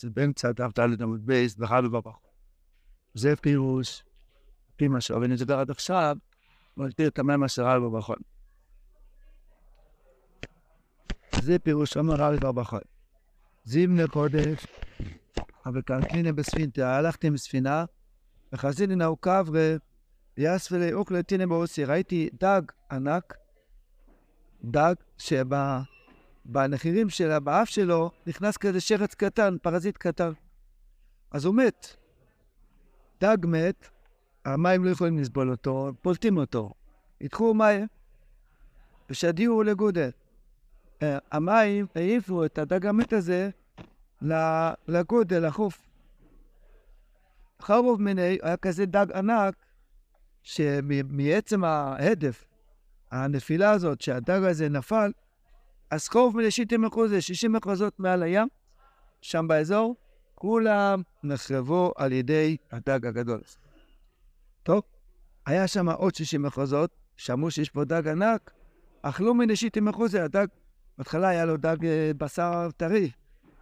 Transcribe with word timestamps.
זה 0.00 0.10
באמצע 0.10 0.52
דף 0.52 0.78
ד' 0.78 1.02
עמוד 1.02 1.26
בייס, 1.26 1.56
בחר 1.56 1.80
ובברכות. 1.84 2.30
זה 3.14 3.36
פירוש, 3.36 4.04
פי 4.76 4.88
מה 4.88 5.00
שרבנו 5.00 5.36
דיבר 5.36 5.58
עד 5.58 5.70
עכשיו, 5.70 6.16
מסביר 6.76 7.08
את 7.08 7.18
המים 7.18 7.42
עשרה 7.42 7.80
בברכות. 7.80 8.18
זה 11.40 11.58
פירוש 11.58 11.96
אמר 11.96 12.14
רבי 12.14 12.36
בברכות. 12.36 12.82
זימנה 13.64 14.08
קודש, 14.08 14.66
אבל 15.66 15.82
קלקלינה 15.82 16.32
בספינתא, 16.32 16.80
הלכתי 16.80 17.30
בספינה, 17.30 17.84
וחזיני 18.52 18.96
נאו 18.96 19.16
קברה, 19.16 19.76
יספלי 20.36 20.92
אוקלטינה 20.92 21.46
באוסי, 21.46 21.84
ראיתי 21.84 22.28
דג 22.40 22.62
ענק, 22.90 23.34
דג 24.64 24.94
שבנחירים 26.46 27.10
שלה, 27.10 27.40
באף 27.40 27.68
שלו, 27.68 28.10
נכנס 28.26 28.56
כזה 28.56 28.80
שרץ 28.80 29.14
קטן, 29.14 29.56
פרזיט 29.62 29.96
קטן. 29.96 30.32
אז 31.30 31.44
הוא 31.44 31.54
מת. 31.54 31.96
דג 33.20 33.38
מת, 33.46 33.88
המים 34.44 34.84
לא 34.84 34.90
יכולים 34.90 35.18
לסבול 35.18 35.50
אותו, 35.50 35.92
פולטים 36.02 36.36
אותו. 36.36 36.70
אידחוהו 37.20 37.54
מיא, 37.54 37.86
ושדיוהו 39.10 39.62
לגודא. 39.62 40.10
אה, 41.02 41.18
המים 41.32 41.86
העיפו 41.94 42.44
את 42.44 42.58
הדג 42.58 42.86
המת 42.86 43.12
הזה 43.12 43.50
לגודא, 44.88 45.46
לחוף. 45.46 45.90
חרוב 47.62 48.02
מיניה 48.02 48.38
היה 48.42 48.56
כזה 48.56 48.86
דג 48.86 49.06
ענק, 49.14 49.54
שמעצם 50.42 51.64
ההדף, 51.64 52.44
הנפילה 53.10 53.70
הזאת, 53.70 54.00
שהדג 54.00 54.42
הזה 54.42 54.68
נפל, 54.68 55.12
אז 55.90 56.08
חרוב 56.08 56.36
מיני 56.36 56.50
שיטים 56.50 56.82
מחוזי, 56.82 57.20
60 57.20 57.52
מחוזות 57.52 58.00
מעל 58.00 58.22
הים, 58.22 58.48
שם 59.22 59.48
באזור, 59.48 59.96
כולם 60.34 61.02
נחרבו 61.22 61.92
על 61.96 62.12
ידי 62.12 62.56
הדג 62.72 63.06
הגדול. 63.06 63.40
טוב, 64.62 64.82
היה 65.46 65.66
שם 65.66 65.88
עוד 65.88 66.14
60 66.14 66.42
מחוזות, 66.42 66.90
שמעו 67.16 67.50
שיש 67.50 67.70
פה 67.70 67.84
דג 67.84 68.08
ענק, 68.08 68.50
אכלו 69.02 69.34
מנשיטים 69.34 69.84
מחוזי, 69.84 70.20
הדג, 70.20 70.46
בהתחלה 70.98 71.28
היה 71.28 71.44
לו 71.44 71.56
דג 71.56 71.86
אה, 71.86 72.10
בשר 72.18 72.68
טרי, 72.76 73.10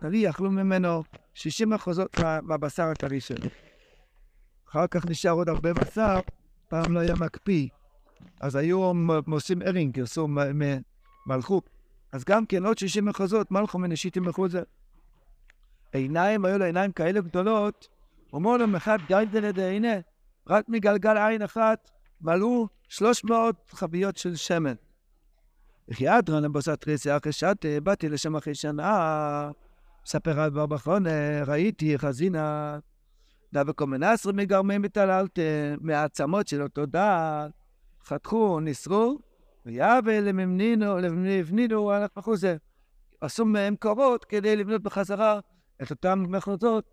טרי, 0.01 0.31
אכלו 0.31 0.51
ממנו 0.51 1.03
60 1.35 1.70
מחוזות 1.70 2.17
מהבשר 2.42 2.83
הטרי 2.83 3.20
שלו. 3.20 3.51
אחר 4.69 4.87
כך 4.87 5.07
נשאר 5.07 5.33
עוד 5.33 5.48
הרבה 5.48 5.73
בשר, 5.73 6.20
פעם 6.69 6.92
לא 6.92 7.01
היה 7.01 7.15
מקפיא. 7.15 7.69
אז 8.41 8.57
היו 8.57 8.92
עושים 9.27 9.63
ארינג, 9.63 9.95
גרסו 9.95 10.29
מלכו. 11.27 11.61
אז 12.12 12.25
גם 12.25 12.47
כן 12.47 12.67
עוד 12.67 12.78
60 12.78 13.05
מחוזות, 13.05 13.51
מלכו 13.51 13.78
מנשיטים 13.78 14.23
מחוזה. 14.23 14.62
עיניים, 15.92 16.45
היו 16.45 16.59
לו 16.59 16.64
עיניים 16.64 16.92
כאלה 16.92 17.20
גדולות, 17.20 17.89
אומר 18.33 18.56
לו 18.56 18.67
מחד 18.67 18.98
גיידלד 19.06 19.59
הנה, 19.59 19.95
רק 20.47 20.69
מגלגל 20.69 21.17
עין 21.17 21.42
אחת 21.42 21.91
מלאו 22.20 22.69
300 22.89 23.70
חביות 23.70 24.17
של 24.17 24.36
שמן. 24.36 24.75
וכי 25.89 26.19
אדרן 26.19 26.42
לבוסת 26.42 26.84
ריסי 26.86 27.17
אחרי 27.17 27.33
שעת, 27.33 27.64
באתי 27.83 28.09
לשם 28.09 28.36
אחרי 28.36 28.55
שנה, 28.55 29.51
מספר 30.06 30.41
על 30.41 30.51
בר 30.51 30.67
בחונה, 30.67 31.45
ראיתי 31.47 31.98
חזינה, 31.98 32.79
דווקא 33.53 33.84
מנסר 33.84 34.33
מגרמי 34.33 34.79
מטללת, 34.79 35.39
מהעצמות 35.81 36.48
של 36.48 36.62
אותו 36.62 36.86
דעת, 36.86 37.51
חתכו, 38.05 38.61
נסרו, 38.61 39.19
ויאבל 39.67 40.20
למבנינו, 40.20 40.98
למבנינו, 40.98 41.97
אנחנו 41.97 42.23
חוזר. 42.23 42.56
עשו 43.20 43.45
מהם 43.45 43.77
קורות 43.77 44.25
כדי 44.25 44.56
לבנות 44.56 44.83
בחזרה 44.83 45.41
את 45.83 45.91
אותן 45.91 46.19
מחוזות 46.19 46.84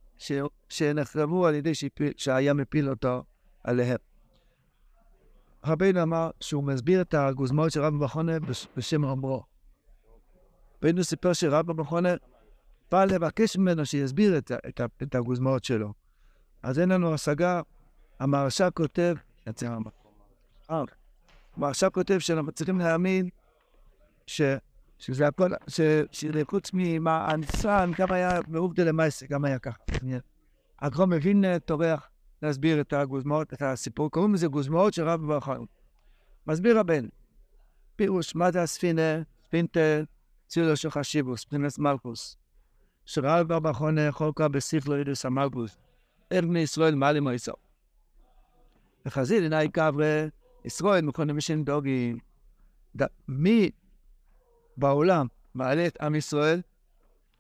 שנחרבו 0.70 1.48
על 1.48 1.56
ידי 1.56 1.72
שהיה 2.18 2.54
מפיל 2.54 2.90
אותו 2.90 3.24
עליהם. 3.64 3.98
רבינו 5.66 6.02
אמר 6.02 6.30
שהוא 6.40 6.64
מסביר 6.64 7.02
את 7.02 7.14
הגוזמאות 7.14 7.72
של 7.72 7.82
רבי 7.82 7.98
מכונה 7.98 8.34
בשם 8.78 9.04
אומרו. 9.04 9.44
רבינו 10.78 11.04
סיפר 11.04 11.34
שרבי 11.34 11.74
מכונה 11.74 12.10
בא 12.92 13.06
לבקש 13.06 13.58
ממנו 13.58 13.86
שיסביר 13.86 14.38
את, 14.38 14.52
את, 14.52 14.82
את 15.04 15.16
הגוזמאות 15.16 15.64
שלו. 15.64 15.94
אז 16.64 16.80
אין 16.80 16.90
לנו 16.90 17.14
השגה, 17.14 17.62
המהרש"א 18.20 18.70
כותב, 18.74 19.16
יצא 19.48 19.68
המקום. 19.68 20.12
המהרש"א 21.58 21.90
כותב 21.94 22.20
שאנחנו 22.20 22.52
צריכים 22.52 22.80
להאמין 22.80 23.30
ש... 24.28 24.42
שזה 25.00 25.28
הכל, 25.28 25.50
ש... 25.68 25.82
שחוץ 26.12 26.72
מהניסן, 27.00 27.92
גם 27.98 28.12
היה 28.12 28.40
מעובדה 28.48 28.84
למעשה, 28.84 29.26
גם 29.30 29.46
היה 29.46 29.60
ככה. 29.60 29.78
הגרום 30.80 31.10
מבין 31.10 31.46
אה, 31.46 31.60
טורח 31.60 32.10
להסביר 32.42 32.82
את 32.82 32.94
הגוזמאות, 32.94 33.54
את 33.54 33.62
הסיפור, 33.62 34.12
קוראים 34.12 34.34
לזה 34.34 34.48
גוזמאות 34.48 34.94
של 34.94 35.10
רב 35.10 35.22
ברחנו. 35.22 35.66
מסביר 36.48 36.80
הבן, 36.80 37.06
פירוש, 37.96 38.36
מה 38.36 38.52
זה 38.52 38.62
הספינה? 38.62 39.22
ספינטה 39.46 39.80
צילו 40.48 40.76
של 40.76 40.90
חשיבוס, 40.90 41.42
ספינס 41.42 41.80
מלכוס. 41.80 42.38
שרב 43.06 43.54
בר 43.54 43.72
יכול 44.10 44.32
כבר 44.36 44.48
בסיכלו 44.48 44.98
ידוס 44.98 45.26
המלכוס. 45.26 45.78
איך 46.32 46.46
בני 46.46 46.60
ישראל 46.60 46.96
מעלים 46.96 47.24
מויסו. 47.24 47.54
וחזיל 49.06 49.44
עיני 49.44 49.70
קברה, 49.72 50.26
ישראל 50.66 51.02
מכונים 51.02 51.38
משם 51.38 51.64
דוגים. 51.64 52.18
מי 53.28 53.70
בעולם 54.78 55.28
מעלה 55.56 55.88
את 55.88 56.02
עם 56.02 56.16
ישראל? 56.16 56.62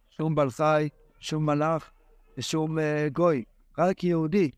שום 0.09 0.35
בעל 0.35 0.49
חי, 0.49 0.89
שום 1.19 1.45
מלאך 1.45 1.91
ושום 2.37 2.77
uh, 2.77 2.81
גוי, 3.13 3.43
רק 3.77 4.03
יהודי. 4.03 4.51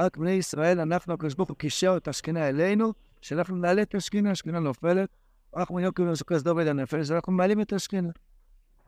רק 0.00 0.16
בני 0.16 0.30
ישראל, 0.30 0.80
אנחנו, 0.80 1.14
הקדוש 1.14 1.34
ברוך 1.34 1.48
הוא 1.48 1.56
קישר 1.56 1.96
את 1.96 2.08
השכינה 2.08 2.48
אלינו, 2.48 2.92
שאנחנו 3.20 3.56
נעלה 3.56 3.82
את 3.82 3.94
השכינה, 3.94 4.30
השכינה 4.30 4.58
נופלת, 4.58 5.08
אנחנו 5.56 5.80
יוקר 5.80 6.02
וסוכס 6.02 6.42
דובד 6.42 6.66
הנפש, 6.66 7.10
אנחנו 7.10 7.32
מעלים 7.32 7.60
את 7.60 7.72
השכינה. 7.72 8.08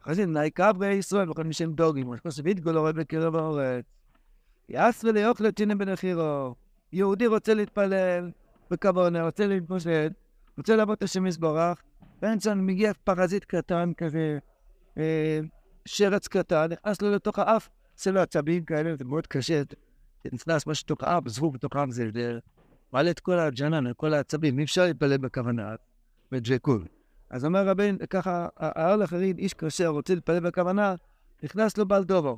אחרי 0.03 0.15
זה 0.15 0.27
נעיקה 0.27 0.73
בני 0.73 0.87
ישראל, 0.87 1.31
וכל 1.31 1.45
מי 1.45 1.53
שהם 1.53 1.73
דוגים, 1.73 2.13
לא 2.65 2.81
רואה 2.81 2.93
בקרב 2.93 3.37
האורץ. 3.37 3.85
יאסרי 4.69 5.13
ליאכל 5.13 5.51
תינא 5.51 5.75
בנחירו. 5.75 6.55
יהודי 6.93 7.27
רוצה 7.27 7.55
להתפלל 7.55 8.31
בכוונה, 8.71 9.25
רוצה 9.25 9.47
להתמודד, 9.47 10.11
רוצה 10.59 10.77
לעבוד 10.77 10.97
את 10.97 11.03
השם 11.03 11.27
יזברך, 11.27 11.83
באמצע 12.23 12.55
מגיע 12.55 12.93
פרזיט 13.05 13.45
קטן 13.45 13.93
כזה, 13.97 14.39
אה, 14.99 15.41
שרץ 15.85 16.29
קטן, 16.29 16.67
נכנס 16.71 17.03
לו 17.03 17.11
לתוך 17.11 17.39
האף, 17.39 17.69
עושה 17.97 18.11
לו 18.11 18.21
עצבים 18.21 18.65
כאלה, 18.65 18.97
זה 18.97 19.05
מאוד 19.05 19.27
קשה. 19.27 19.63
נכנס 20.33 20.67
משהו 20.67 20.85
לתוך 20.85 21.03
האף, 21.03 21.29
זבוב 21.29 21.55
בתוך 21.55 21.77
האף, 21.77 21.91
זה 21.91 22.11
מעלה 22.93 23.11
את 23.11 23.21
כל 23.21 23.39
הג'נן, 23.39 23.91
את 23.91 23.97
כל 23.97 24.15
העצבים, 24.15 24.59
אי 24.59 24.65
אפשר 24.65 24.85
להתפלל 24.85 25.17
בכוונה, 25.17 25.75
בג'קול. 26.33 26.85
אז 27.31 27.45
אומר 27.45 27.69
רבין, 27.69 27.99
ככה, 28.11 28.49
ההלך 28.57 29.13
הריד, 29.13 29.39
איש 29.39 29.55
קשה, 29.55 29.89
רוצה 29.89 30.15
להתפלל 30.15 30.41
בכוונה, 30.41 30.95
נכנס 31.43 31.79
לו 31.79 31.89
בעל 31.89 32.05
דובו. 32.05 32.37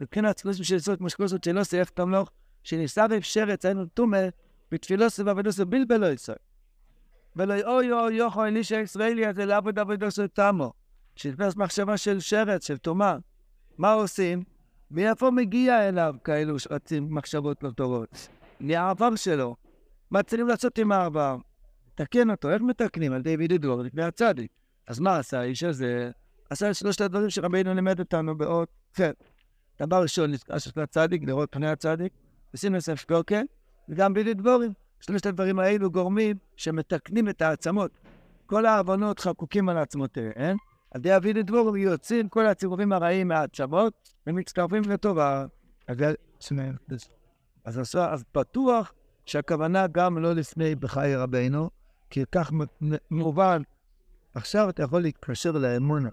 מבחינת 0.00 0.36
צלושים 0.36 0.64
של 0.64 0.76
יסוד, 0.76 0.98
כמו 0.98 1.10
שכוסות 1.10 1.44
שלא 1.44 1.64
סייך 1.64 1.90
תמלוך, 1.90 2.30
שניסה 2.62 3.06
שרץ, 3.20 3.64
היינו 3.64 3.84
תומה, 3.86 4.22
בתפילו 4.70 5.10
סבבה 5.10 5.40
ונוסו 5.40 5.66
בלבלו 5.66 6.06
ישראל. 6.06 6.36
ולא 7.36 7.54
אוי 7.54 7.92
אוי 7.92 8.20
אוי 8.20 8.20
אוי 8.20 8.56
איש 8.56 8.72
הישראלי 8.72 9.26
הזה 9.26 9.44
לעבוד 9.44 9.78
עבודו 9.78 10.10
של 10.10 10.26
תמו. 10.26 10.72
שנתפס 11.16 11.56
מחשבה 11.56 11.96
של 11.96 12.20
שרץ, 12.20 12.66
של 12.66 12.78
טומאה. 12.78 13.16
מה 13.78 13.92
עושים? 13.92 14.42
מאיפה 14.90 15.30
מגיע 15.30 15.88
אליו 15.88 16.14
כאלו 16.24 16.58
שרצים 16.58 17.14
מחשבות 17.14 17.62
לא 17.62 17.70
טובות? 17.70 18.28
מהעבר 18.60 19.16
שלו. 19.16 19.56
מה 20.10 20.22
צריכים 20.22 20.48
לעשות 20.48 20.78
עם 20.78 20.92
העבר? 20.92 21.36
תקן 21.94 22.30
אותו, 22.30 22.50
איך 22.50 22.62
מתקנים? 22.62 23.12
על 23.12 23.20
ידי 23.20 23.36
וידידור 23.36 23.82
לפני 23.82 24.02
הצדיק. 24.02 24.50
אז 24.86 25.00
מה 25.00 25.18
עשה 25.18 25.40
האיש 25.40 25.62
הזה? 25.62 26.10
עשה 26.50 26.70
את 26.70 26.74
שלושת 26.74 27.00
הדברים 27.00 27.30
שרבינו 27.30 27.74
לימד 27.74 28.00
אותנו 28.00 28.38
באות 28.38 28.68
כן. 28.94 29.12
דבר 29.82 30.02
ראשון, 30.02 30.32
של 30.58 30.80
הצדיק, 30.80 31.22
לראות 31.26 31.48
פני 31.52 31.68
הצדיק, 31.68 32.12
ושים 32.54 32.74
לסף 32.74 33.04
קוקן, 33.04 33.44
וגם 33.88 34.14
בלי 34.14 34.34
דבורים. 34.34 34.72
שלושת 35.00 35.26
הדברים 35.26 35.58
האלו 35.58 35.90
גורמים 35.90 36.36
שמתקנים 36.56 37.28
את 37.28 37.42
העצמות. 37.42 37.90
כל 38.46 38.66
העוונות 38.66 39.20
חקוקים 39.20 39.68
על 39.68 39.78
עצמותיהן, 39.78 40.56
על 40.90 41.00
ידי 41.00 41.16
אבי 41.16 41.32
לדבורים 41.32 41.82
יוצאים 41.82 42.28
כל 42.28 42.46
הצירובים 42.46 42.92
הרעים 42.92 43.28
מהעצמות 43.28 44.14
ומצטרפים 44.26 44.82
לטובה. 44.82 45.46
אז, 47.64 48.24
בטוח 48.34 48.92
שהכוונה 49.26 49.86
גם 49.86 50.18
לא 50.18 50.32
לפני 50.32 50.74
בחיי 50.74 51.16
רבנו, 51.16 51.70
כי 52.10 52.24
כך 52.32 52.52
מובן, 53.10 53.62
עכשיו 54.34 54.68
אתה 54.68 54.82
יכול 54.82 55.02
להתקשר 55.02 55.52
לאמונה. 55.52 56.10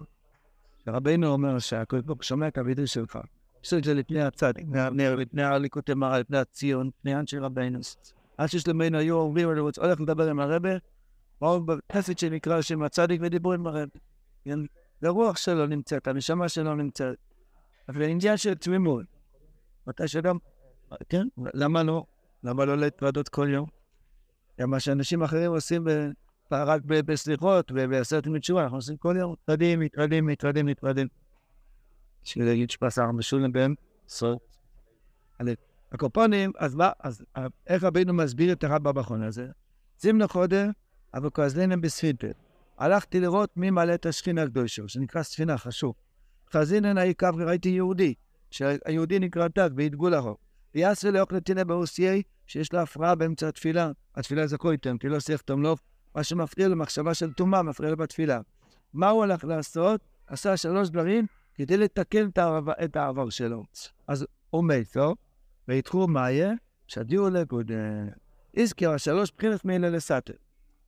שרבנו 0.86 1.28
אומר 1.28 1.60
שהקדוש 1.60 2.04
ברוך 2.04 2.24
שומע 2.24 2.48
את 2.48 2.58
הווידוי 2.58 2.88
שלך. 2.88 3.19
יש 3.63 3.74
את 3.74 3.83
זה 3.83 3.94
לפני 3.94 4.21
הצדיק, 4.21 4.65
לפני 5.18 5.44
הליקוטי 5.44 5.94
מראה, 5.94 6.19
לפני 6.19 6.38
הציון, 6.38 6.89
לפני 7.00 7.15
אנשי 7.15 7.38
רבנו. 7.38 7.80
עד 8.38 8.50
ששלמנו 8.50 8.98
היו 8.98 9.15
אומרים, 9.15 9.51
אני 9.51 9.59
רוצה 9.59 9.81
הולך 9.81 10.01
לדבר 10.01 10.30
עם 10.30 10.39
הרבה, 10.39 10.69
באו 11.42 11.62
בחסד 11.65 12.18
שנקרא 12.18 12.62
שם 12.62 12.83
הצדיק 12.83 13.21
ודיברו 13.24 13.54
עם 13.54 13.68
הרבה. 13.68 13.83
הרוח 15.01 15.38
שלו 15.38 15.65
נמצאת, 15.65 16.07
הנשמה 16.07 16.50
שלו 16.50 16.75
נמצאת. 16.75 17.18
אבל 17.89 18.04
עניין 18.04 18.38
של 18.38 18.54
תמימות. 18.54 19.06
מתי 19.88 20.07
שאדם, 20.07 20.38
כן, 21.09 21.27
למה 21.38 21.83
לא? 21.83 22.06
למה 22.44 22.65
לא 22.65 22.77
להתוודות 22.77 23.30
כל 23.30 23.48
יום? 23.50 23.65
מה 24.59 24.80
שאנשים 24.80 25.24
אחרים 25.24 25.51
עושים 25.51 25.88
רק 26.51 26.81
בסליחות 26.86 27.71
ובעשרת 27.75 28.25
ימי 28.25 28.39
תשובה, 28.39 28.63
אנחנו 28.63 28.77
עושים 28.77 28.98
כל 28.98 29.15
יום, 29.19 29.31
מתוודים, 29.33 29.80
מתוודים, 29.80 30.25
מתוודים, 30.25 30.65
מתוודים. 30.65 31.07
בשביל 32.24 32.46
להגיד 32.46 32.69
שפסר 32.69 33.12
משולם 33.12 33.52
בהם, 33.52 33.75
סוד. 34.08 34.38
הקופונים, 35.92 36.52
אז 36.58 36.75
מה, 36.75 36.92
אז 37.00 37.25
אה, 37.38 37.48
איך 37.68 37.84
רבינו 37.84 38.14
מסביר 38.14 38.54
את 38.54 38.64
הרב 38.64 38.84
במכון 38.84 39.24
הזה? 39.24 39.48
זימנה 40.00 40.28
חודר, 40.28 40.69
אבל 41.14 41.30
כזלינם 41.34 41.81
בספינטר. 41.81 42.31
הלכתי 42.78 43.19
לראות 43.19 43.58
מי 43.58 43.69
מעלה 43.69 43.94
את 43.94 44.06
השכינה 44.06 44.44
הקדושה, 44.44 44.81
שנקרא 44.88 45.24
ספינה, 45.24 45.58
חשוב. 45.58 45.94
חזינן 46.54 46.98
העיקר 46.98 47.30
וראיתי 47.38 47.69
יהודי, 47.69 48.14
שהיהודי 48.52 49.19
נקרא 49.19 49.48
דג, 49.56 49.69
והדגו 49.75 50.10
לחו. 50.10 50.38
ויעשה 50.75 51.12
לאוך 51.12 51.31
נתינה 51.31 51.64
באוסיי, 51.64 52.22
שיש 52.48 52.74
לה 52.74 52.81
הפרעה 52.81 53.16
באמצע 53.16 53.48
התפילה. 53.48 53.92
התפילה 54.16 54.48
זה 54.48 54.58
קויטם, 54.58 54.98
כי 54.98 55.10
לא 55.10 55.19
שיח 55.19 55.42
תמלוף, 55.42 55.80
מה 56.16 56.24
שמפריע 56.24 56.68
למחשבה 56.68 57.14
של 57.14 57.34
טומאה, 57.34 57.64
מפריע 57.64 57.90
לו 57.90 57.98
בתפילה. 57.98 58.40
מה 58.94 59.10
הוא 59.10 59.24
הלך 59.24 59.44
לעשות? 59.44 60.02
עשה 60.28 60.58
שלוש 60.58 60.90
דברים 60.90 61.25
כדי 61.57 61.77
לתקן 61.77 62.30
את 62.30 62.38
העבר, 62.38 62.74
את 62.83 62.95
העבר 62.95 63.30
שלו. 63.30 63.63
אז 64.07 64.25
הוא 64.50 64.63
מת, 64.63 64.95
לא? 64.95 65.15
ויתחו 65.68 66.07
מאיה, 66.07 66.51
שדיעו 66.88 67.30
לגוד. 67.30 67.71
הזכיר 68.57 68.98
שלוש 68.98 69.31
בחינת 69.38 69.65
מילה 69.65 69.89
לסתר. 69.89 70.33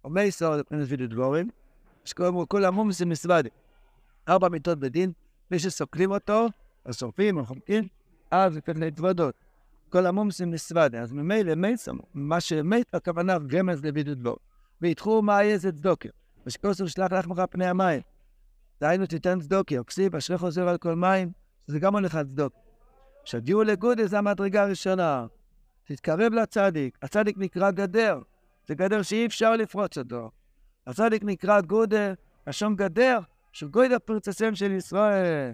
אומר 0.04 0.32
סור 0.32 0.56
לבחינת 0.56 0.86
וידו 0.88 1.08
דבורים, 1.08 1.50
שקוראים 2.06 2.46
כל 2.46 2.66
המומסים 2.66 3.10
מסוודי. 3.10 3.50
ארבע 4.30 4.50
מיטות 4.50 4.80
בדין, 4.80 5.12
מי 5.52 5.60
שסוקלים 5.60 6.12
אותו, 6.12 6.48
או 6.86 6.94
שורפים 6.94 7.38
או 7.38 7.46
חומקים, 7.46 7.88
אז 8.32 8.54
זה 8.54 8.62
כדי 8.62 8.80
להתוודות. 8.80 9.36
כל 9.90 10.06
המומסים 10.06 10.52
מסוודי. 10.52 10.98
אז 10.98 11.12
ממילא 11.12 11.56
מת, 11.56 11.80
מה 12.14 12.42
שמת, 12.42 12.96
הכוונה 12.96 13.38
רמז 13.54 13.86
לוידו 13.86 14.16
דבורים. 14.16 14.40
ויתחו 14.82 15.22
מאיה 15.22 15.58
זה 15.58 15.72
צדוקר. 15.72 16.10
ושכוסו 16.46 16.88
שלח 16.88 17.12
לחמך 17.12 17.42
פני 17.50 17.66
המים. 17.66 18.02
דהיינו 18.82 19.06
תיתן 19.06 19.40
צדוקר. 19.40 19.84
כסיב 19.84 20.16
אשרי 20.16 20.38
חוזר 20.38 20.70
על 20.70 20.78
כל 20.78 20.96
מים, 20.96 21.32
שזה 21.68 21.80
גם 21.80 21.94
הולך 21.94 22.16
על 22.16 22.26
צדוקר. 22.26 22.60
כשהגיעו 23.24 23.64
לגודל 23.64 24.06
זה 24.06 24.18
המדרגה 24.18 24.64
הראשונה. 24.64 25.26
תתקרב 25.84 26.34
לצדיק. 26.34 26.98
הצדיק 27.02 27.38
נקרא 27.38 27.72
גדר. 27.72 28.20
זה 28.68 28.76
גדר 28.76 29.02
שאי 29.02 29.26
אפשר 29.26 29.56
לפרוץ 29.56 29.98
אותו. 29.98 30.32
הצדיק 30.88 31.24
נקרא 31.24 31.62
גודל, 31.62 32.14
לשון 32.48 32.76
גדר, 32.76 33.20
שגודל 33.54 34.00
פרצסיהם 34.00 34.56
של 34.56 34.72
ישראל. 34.72 35.52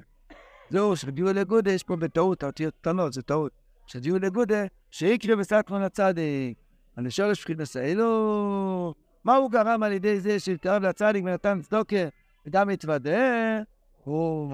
זהו, 0.69 0.94
כשהגיעו 0.94 1.33
לגודל, 1.33 1.72
יש 1.72 1.83
פה 1.83 1.95
בטעות, 1.95 2.44
האותיות 2.44 2.74
קטנות, 2.81 3.13
זה 3.13 3.22
טעות. 3.22 3.51
כשהגיעו 3.88 4.18
לגודל, 4.18 4.66
שיקרא 4.92 5.36
בסתמון 5.36 5.81
הצדיק. 5.81 6.57
אני 6.98 7.12
שואל 7.12 7.31
לשכינס 7.31 7.75
האלו, 7.75 8.94
מה 9.24 9.36
הוא 9.36 9.51
גרם 9.51 9.83
על 9.83 9.92
ידי 9.92 10.19
זה 10.19 10.39
שהתקרב 10.39 10.83
לצדיק 10.83 11.24
ונתן 11.24 11.62
צדוקה 11.62 12.06
וגם 12.45 12.69
התוודה? 12.69 13.62
הוא 14.03 14.53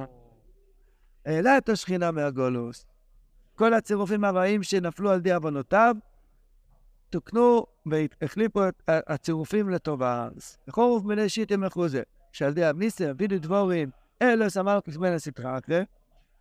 העלה 1.25 1.57
את 1.57 1.69
השכינה 1.69 2.11
מהגולוס. 2.11 2.85
כל 3.55 3.73
הצירופים 3.73 4.23
הרעים 4.23 4.63
שנפלו 4.63 5.11
על 5.11 5.17
ידי 5.17 5.33
עוונותיו, 5.33 5.95
תוקנו 7.09 7.65
והחליפו 7.85 8.67
את 8.67 8.83
הצירופים 8.87 9.69
לטובה. 9.69 10.29
לחורף 10.67 11.03
מלא 11.03 11.27
שיטים 11.27 11.61
מחוזה, 11.61 12.01
שעל 12.31 12.51
ידי 12.51 12.69
אבניסר, 12.69 13.11
וידו 13.17 13.39
דבורים, 13.39 13.89
אלו 14.21 14.49
סמל 14.49 14.79
כסמל 14.85 15.07
הסטרה 15.07 15.57
אחרי. 15.57 15.83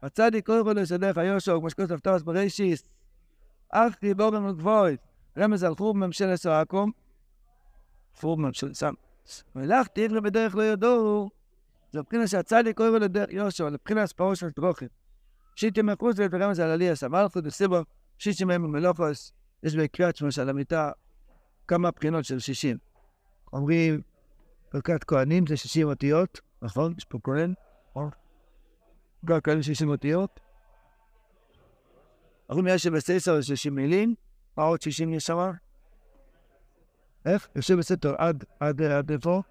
הצדיק 0.02 0.46
קודם 0.46 0.64
כל 0.64 0.72
לסדף 0.72 1.18
היושו, 1.18 1.60
כמו 1.60 1.70
שכתוב 1.70 1.98
תורס 1.98 2.22
בראשיס, 2.22 2.88
אך 3.70 3.96
דיבור 4.00 4.30
במגבורת, 4.30 4.98
רמז 5.38 5.64
על 5.64 5.74
חורב 5.74 5.96
ממשלת 5.96 6.34
סועקום, 6.34 6.90
חורב 8.14 8.40
ממשלת 8.40 8.74
סם. 8.74 8.94
ולך 9.56 9.86
תיגלה 9.86 10.20
בדרך 10.20 10.54
לא 10.54 10.62
ידעו, 10.62 11.30
זה 11.92 12.00
מבחינה 12.00 12.26
שהצדיק 12.26 12.76
קודם 12.76 12.98
כל 12.98 13.04
לדרך 13.04 13.30
יושו, 13.30 13.70
לבחינה 13.70 14.02
הספרו 14.02 14.36
של 14.36 14.48
דרוכים. 14.56 14.88
שיטי 15.56 15.82
מחוזה 15.82 16.26
ורמז 16.30 16.60
על 16.60 16.70
עלייה 16.70 16.96
סמלכות 16.96 17.44
וסיבו, 17.46 17.80
שישי 18.18 18.44
מהם 18.44 18.64
ומלוכוס, 18.64 19.32
יש 19.62 19.76
בקריאת 19.76 20.16
שמע 20.16 20.30
של 20.30 20.48
המיטה 20.48 20.92
כמה 21.68 21.90
בחינות 21.90 22.24
של 22.24 22.38
שישים. 22.38 22.78
אומרים, 23.52 24.00
ברכת 24.72 25.04
כהנים 25.04 25.46
זה 25.46 25.56
שישים 25.56 25.88
אותיות, 25.88 26.40
נכון? 26.62 26.94
יש 26.98 27.04
פה 27.04 27.18
כהן? 27.24 27.54
ברכת 29.22 29.44
כהנים 29.44 29.62
שישים 29.62 29.88
אותיות. 29.88 30.40
אומרים, 32.50 32.66
יש 32.66 32.86
בססר 32.86 33.40
שישים 33.40 33.74
מילים, 33.74 34.14
מה 34.56 34.64
עוד 34.64 34.82
שישים 34.82 35.12
יש 35.12 35.26
שם? 35.26 35.50
איך? 37.26 37.48
יושב 37.56 37.74
בסתר 37.74 38.14
עד, 38.18 38.44
עד, 38.60 38.82
עד 38.82 39.10
איפה? 39.10 39.42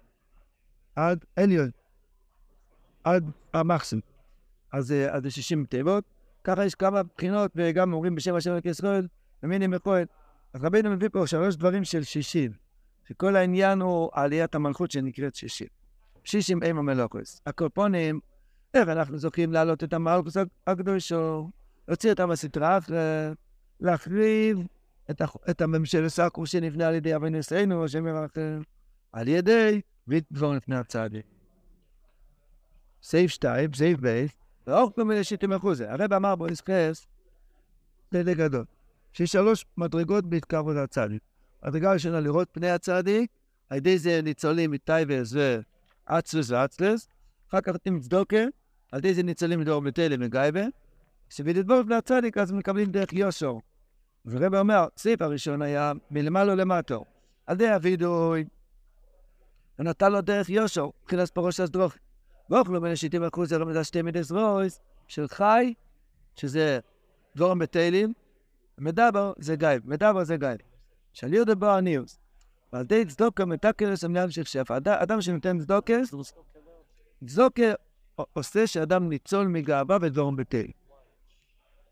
עד 0.96 1.24
עליון. 1.36 1.70
עד 3.04 3.30
המחסם. 3.54 3.98
אז 4.72 4.94
זה 5.22 5.30
שישים 5.30 5.64
תיבות. 5.64 6.04
ככה 6.44 6.64
יש 6.64 6.74
כמה 6.74 7.02
בחינות, 7.02 7.50
וגם 7.56 7.92
אומרים 7.92 8.14
בשם 8.14 8.34
השם 8.34 8.52
אלוקי 8.52 8.68
ישראל, 8.68 9.06
ומיני 9.42 9.66
מכהן. 9.66 10.06
אז 10.54 10.64
רבינו 10.64 10.90
מביא 10.90 11.08
פה 11.12 11.26
שלוש 11.26 11.56
דברים 11.56 11.84
של 11.84 12.02
שישים, 12.02 12.52
שכל 13.08 13.36
העניין 13.36 13.80
הוא 13.80 14.10
עליית 14.12 14.54
המלכות 14.54 14.90
שנקראת 14.90 15.34
שישים. 15.34 15.66
שישים 16.24 16.62
אם 16.62 16.78
המלוכוס. 16.78 17.40
הקורפונים, 17.46 18.20
איך 18.74 18.88
אנחנו 18.88 19.18
זוכים 19.18 19.52
להעלות 19.52 19.84
את 19.84 19.92
המלכוס 19.92 20.36
הקדושו, 20.66 21.50
להוציא 21.88 22.10
אותם 22.10 22.28
מהסטרה, 22.28 22.78
להחריב 23.80 24.58
את, 25.10 25.20
הח... 25.20 25.36
את 25.50 25.60
הממשל 25.60 26.08
סקו 26.08 26.46
שנבנה 26.46 26.88
על 26.88 26.94
ידי 26.94 27.16
אבי 27.16 27.30
נשיאנו, 27.30 27.84
השם 27.84 28.06
ירחם, 28.06 28.60
על 29.12 29.28
ידי 29.28 29.80
ויתבור 30.08 30.54
לפני 30.54 30.76
הצדיק. 30.76 31.39
סעיף 33.02 33.30
שתיים, 33.30 33.74
סעיף 33.74 34.00
בייס, 34.00 34.30
ואוכלו 34.66 35.04
מלשיטים 35.04 35.52
אחוזה. 35.52 35.92
הרב 35.92 36.12
אמר 36.12 36.36
בו 36.36 36.46
נסקרס, 36.46 37.06
פלא 38.08 38.34
גדול. 38.34 38.64
שיש 39.12 39.32
שלוש 39.32 39.64
מדרגות 39.76 40.26
בהתקרבות 40.26 40.76
הצדיק. 40.76 41.22
מדרגה 41.64 41.92
ראשונה, 41.92 42.20
לראות 42.20 42.48
פני 42.52 42.70
הצדיק, 42.70 43.30
על 43.70 43.76
ידי 43.76 43.98
זה 43.98 44.20
ניצולים 44.22 44.70
מטייבס 44.70 45.32
ואצלס 46.08 46.50
ואצלס, 46.50 47.08
אחר 47.48 47.60
כך 47.60 47.72
נותנים 47.72 48.00
צדוקה, 48.00 48.40
על 48.92 48.98
ידי 48.98 49.14
זה 49.14 49.22
ניצולים 49.22 49.60
מדור 49.60 49.80
בתלם 49.80 50.20
וגייבה, 50.22 50.62
כשבדבור 51.28 51.82
פני 51.82 51.94
הצדיק 51.94 52.38
אז 52.38 52.52
מקבלים 52.52 52.90
דרך 52.90 53.12
יושור. 53.12 53.60
ורבי 54.26 54.58
אומר, 54.58 54.86
סעיף 54.96 55.22
הראשון 55.22 55.62
היה 55.62 55.92
מלמעלה 56.10 56.54
למטו, 56.54 57.04
על 57.46 57.54
ידי 57.54 57.68
הווידוי, 57.68 58.44
ונתן 59.78 60.12
לו 60.12 60.20
דרך 60.20 60.48
יושור, 60.48 60.92
מבחינת 61.02 61.30
פרוש 61.30 61.60
הסדרוך. 61.60 61.94
ואוכלו 62.50 62.80
בין 62.80 62.92
השיטים 62.92 63.24
אחוז 63.24 63.52
הרמז 63.52 63.76
על 63.76 63.82
שתי 63.82 64.02
מידס 64.02 64.30
רויס 64.32 64.80
של 65.08 65.28
חי, 65.28 65.74
שזה 66.36 66.78
דבורם 67.36 67.58
בתהילים, 67.58 68.12
מדבר 68.78 69.32
זה 69.38 69.56
גייב, 69.56 69.82
מדבר 69.84 70.24
זה 70.24 70.36
גייב. 70.36 70.58
של 71.12 71.34
יהודה 71.34 71.54
בר 71.54 71.70
הניוס. 71.70 72.18
ועל 72.72 72.84
די 72.84 73.04
צדוקה 73.04 73.44
מתקרס 73.44 74.04
של 74.28 74.44
שפע. 74.44 74.78
אדם 74.86 75.20
שנותן 75.20 75.58
צדוקס, 75.58 76.14
צדוקה 77.26 77.72
עושה 78.32 78.66
שאדם 78.66 79.08
ניצול 79.08 79.46
מגאווה 79.46 79.98
ודבורם 80.00 80.36
בתהילים. 80.36 80.72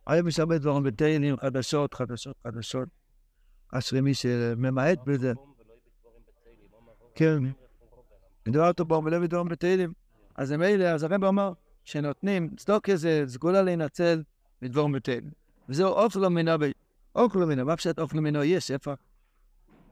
היום 0.07 0.29
יש 0.29 0.41
הרבה 0.41 0.59
דבורם 0.59 0.83
בתהילים, 0.83 1.37
חדשות, 1.37 1.95
חדשות, 1.95 2.37
חדשות. 2.47 2.89
אשרי 3.73 4.01
מי 4.01 4.15
שממעט 4.15 4.99
בזה. 5.07 5.33
כן. 7.15 7.39
מדבר 8.49 8.69
אותו 8.69 8.85
בו 8.85 9.03
ולא 9.05 9.19
בדבורם 9.19 9.49
בתהילים. 9.49 9.93
אז 10.39 10.53
ממילא, 10.53 10.85
אז 10.85 11.03
הרב 11.03 11.25
אומר 11.25 11.53
שנותנים, 11.85 12.51
צדוקה 12.57 12.97
זה 12.97 13.25
סגולה 13.27 13.63
להינצל 13.63 14.23
מדבורם 14.63 14.93
בתהילים. 14.93 15.31
וזהו 15.69 15.89
אופלו 15.89 16.31
מינו, 16.31 16.53
אופלו 17.15 17.47
מינו, 17.47 17.65
מה 17.65 17.77
פשוט 17.77 17.99
אופלו 17.99 18.23
מינו 18.23 18.45
יש 18.45 18.67
שפע? 18.69 18.95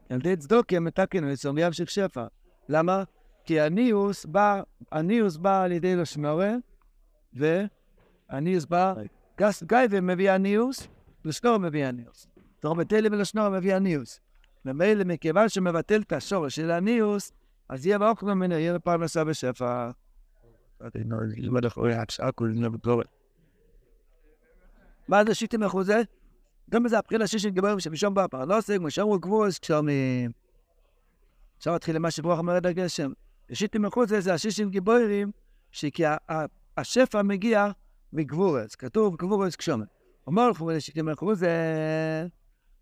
ילדי 0.09 0.35
צדוקה 0.35 0.79
מתקנו 0.79 1.33
את 1.33 1.37
סומייו 1.37 1.73
של 1.73 1.85
שפע. 1.85 2.25
למה? 2.69 3.03
כי 3.45 3.59
הניוס 3.59 4.25
בא, 4.25 4.61
הניוס 4.91 5.37
בא 5.37 5.63
על 5.63 5.71
ידי 5.71 5.95
לשמורה, 5.95 6.53
והניוס 7.33 8.65
בא, 8.65 8.93
גס 9.37 9.63
גייבה 9.63 10.01
מביא 10.01 10.31
הניוס, 10.31 10.87
לשנור 11.25 11.57
מביא 11.57 11.85
הניוס. 11.85 12.27
תורמתלי 12.59 13.09
ולשנור 13.11 13.49
מביא 13.49 13.75
הניוס. 13.75 14.19
ממילא, 14.65 15.03
מכיוון 15.03 15.49
שמבטל 15.49 16.01
את 16.01 16.11
השורש 16.11 16.55
של 16.55 16.71
הניוס, 16.71 17.31
אז 17.69 17.85
יהיה 17.85 17.99
באוכלו 17.99 18.35
מינו, 18.35 18.55
יהיה 18.55 18.79
פרנסה 18.79 19.23
בשפע. 19.23 19.91
מה 25.07 25.25
זה 25.25 25.35
שיטים 25.35 25.63
אחוזה? 25.63 26.01
גם 26.69 26.83
בזה 26.83 26.97
הבחינה 26.97 27.27
שישים 27.27 27.53
גיבורים 27.53 27.79
שמשום 27.79 28.13
בא 28.13 28.27
פרנסה, 28.27 28.77
כמו 28.77 28.91
שאמרו 28.91 29.19
גבוס, 29.19 29.57
עכשיו 29.57 29.83
עכשיו 31.57 31.75
מתחיל 31.75 31.95
למה 31.95 32.11
שברוח 32.11 32.39
מרד 32.39 32.65
הגשם. 32.65 33.11
שיטים 33.53 33.85
אחוזה 33.85 34.21
זה 34.21 34.33
השישים 34.33 34.69
גיבורים, 34.69 35.31
שכי 35.71 36.03
השפע 36.77 37.21
מגיע 37.21 37.71
מגבורס, 38.13 38.75
כתוב 38.75 39.15
גבורס 39.15 39.55
קשומן. 39.55 39.85
אומר 40.27 40.49
לך, 40.49 40.61
ולשיטים 40.61 41.05
מלכו 41.05 41.35
זה, 41.35 41.51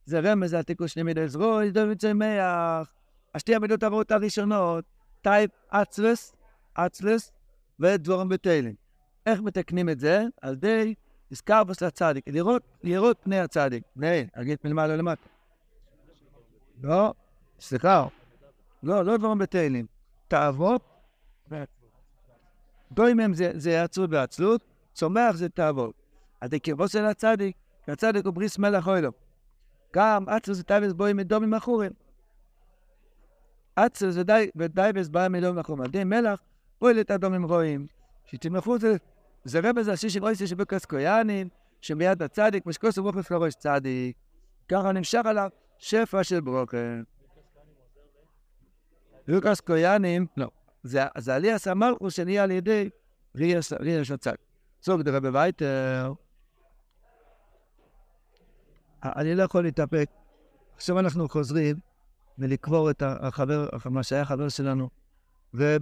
זה 0.05 0.19
רמז 0.19 0.53
על 0.53 0.63
תיקו 0.63 0.87
שני 0.87 1.03
מידי 1.03 1.27
זרוע, 1.27 1.65
ידעו 1.65 1.87
מצמח. 1.87 2.93
השתי 3.35 3.55
המידות 3.55 3.83
הבאות 3.83 4.11
הראשונות, 4.11 4.85
טייפ 5.21 5.51
אצלס, 5.69 6.35
אצלס 6.73 7.31
ודבורם 7.79 8.29
בטיילים. 8.29 8.75
איך 9.25 9.41
מתקנים 9.41 9.89
את 9.89 9.99
זה? 9.99 10.23
על 10.41 10.53
ידי 10.53 10.93
נזכר 11.31 11.63
בס 11.63 11.81
לצדיק, 11.81 12.27
לראות, 12.27 12.63
לראות 12.83 13.17
פני 13.23 13.39
הצדיק. 13.39 13.83
פני, 13.93 14.27
אגיד 14.33 14.57
מלמעלה 14.63 14.95
למטה. 14.95 15.29
לא, 16.81 17.13
סליחה, 17.59 18.07
לא, 18.83 19.05
לא 19.05 19.17
דברים 19.17 19.37
בטיילים. 19.37 19.85
תאוות, 20.27 20.81
גויים 22.91 23.19
הם 23.19 23.33
זה, 23.33 23.51
זה 23.55 23.83
עצלות 23.83 24.09
בעצלות, 24.09 24.61
צומח 24.93 25.35
זה 25.35 25.49
תאוות. 25.49 25.95
אז 26.41 26.49
דקרבו 26.49 26.87
של 26.87 27.05
הצדיק, 27.05 27.55
כי 27.85 27.91
הצדיק 27.91 28.25
הוא 28.25 28.33
בריס 28.33 28.57
מלך 28.57 28.87
אוהלו. 28.87 29.11
גם 29.95 30.29
עצלות 30.29 30.57
זה 30.57 30.63
טייבס 30.63 30.93
בואים 30.93 31.17
מדומים 31.17 31.53
אחורים. 31.53 31.91
עצלות 33.75 34.13
זה 34.13 34.23
די, 34.23 34.49
ודייבס 34.55 35.07
בא 35.07 35.27
מדומים 35.29 35.59
אחורים. 35.59 35.81
על 35.81 35.89
די 35.89 36.03
מלך 36.03 36.39
פועלת 36.79 37.11
אדומים 37.11 37.45
רואים. 37.45 37.87
שתמלכו 38.25 38.79
זה, 38.79 38.95
זה 39.43 39.59
רבז 39.63 39.87
השישי 39.87 40.13
של 40.13 40.23
אויסי 40.23 40.47
שבקוס 40.47 40.85
קויאנים, 40.85 41.49
שמיד 41.81 42.21
הצדיק, 42.21 42.65
משקוס 42.65 42.97
ובוכס 42.97 43.31
לראש 43.31 43.55
צדיק. 43.55 44.17
ככה 44.67 44.91
נמשך 44.91 45.21
עליו 45.25 45.49
שפע 45.77 46.23
של 46.23 46.41
ברוקר. 46.41 47.01
לוקאס 49.27 49.61
קויאנים, 49.61 50.25
לא. 50.37 50.49
זה, 50.83 51.01
זה 51.17 51.35
עליאס 51.35 51.67
המלכוס 51.67 52.13
שנהיה 52.13 52.43
על 52.43 52.51
ידי 52.51 52.89
ריאס 53.35 53.73
הצד. 54.13 54.35
סוג 54.81 55.01
דרבה 55.01 55.29
וייטר. 55.33 56.13
אני 59.03 59.35
לא 59.35 59.43
יכול 59.43 59.63
להתאפק. 59.63 60.09
עכשיו 60.75 60.99
אנחנו 60.99 61.29
חוזרים 61.29 61.75
ולקבור 62.39 62.89
את 62.89 63.03
החבר, 63.05 63.69
מה 63.85 64.03
שהיה 64.03 64.25
חבר 64.25 64.49
שלנו. 64.49 64.89
ו... 65.53 65.77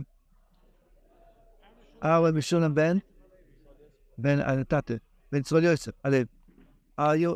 ארווה 2.03 2.31
משולם 2.31 2.75
בן, 2.75 2.98
בן 4.17 4.41
אלטאטה, 4.41 4.93
בן 5.31 5.41
צרול 5.41 5.63
יוסף, 5.63 5.91
הלב. 6.03 6.27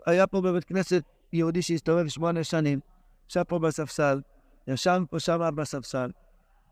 היה 0.05 0.27
פה 0.27 0.41
בבית 0.41 0.63
כנסת 0.63 1.03
יהודי 1.33 1.61
שהסתובב 1.61 2.07
שמונה 2.07 2.43
שנים, 2.43 2.79
ישב 3.29 3.43
פה 3.43 3.59
בספסל, 3.59 4.21
ישב 4.67 5.01
פה 5.09 5.19
שם 5.19 5.55
בספסל, 5.55 6.11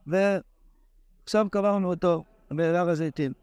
ועכשיו 0.08 1.48
קברנו 1.52 1.90
אותו 1.90 2.24
בהר 2.52 2.90
הזיתים. 2.90 3.34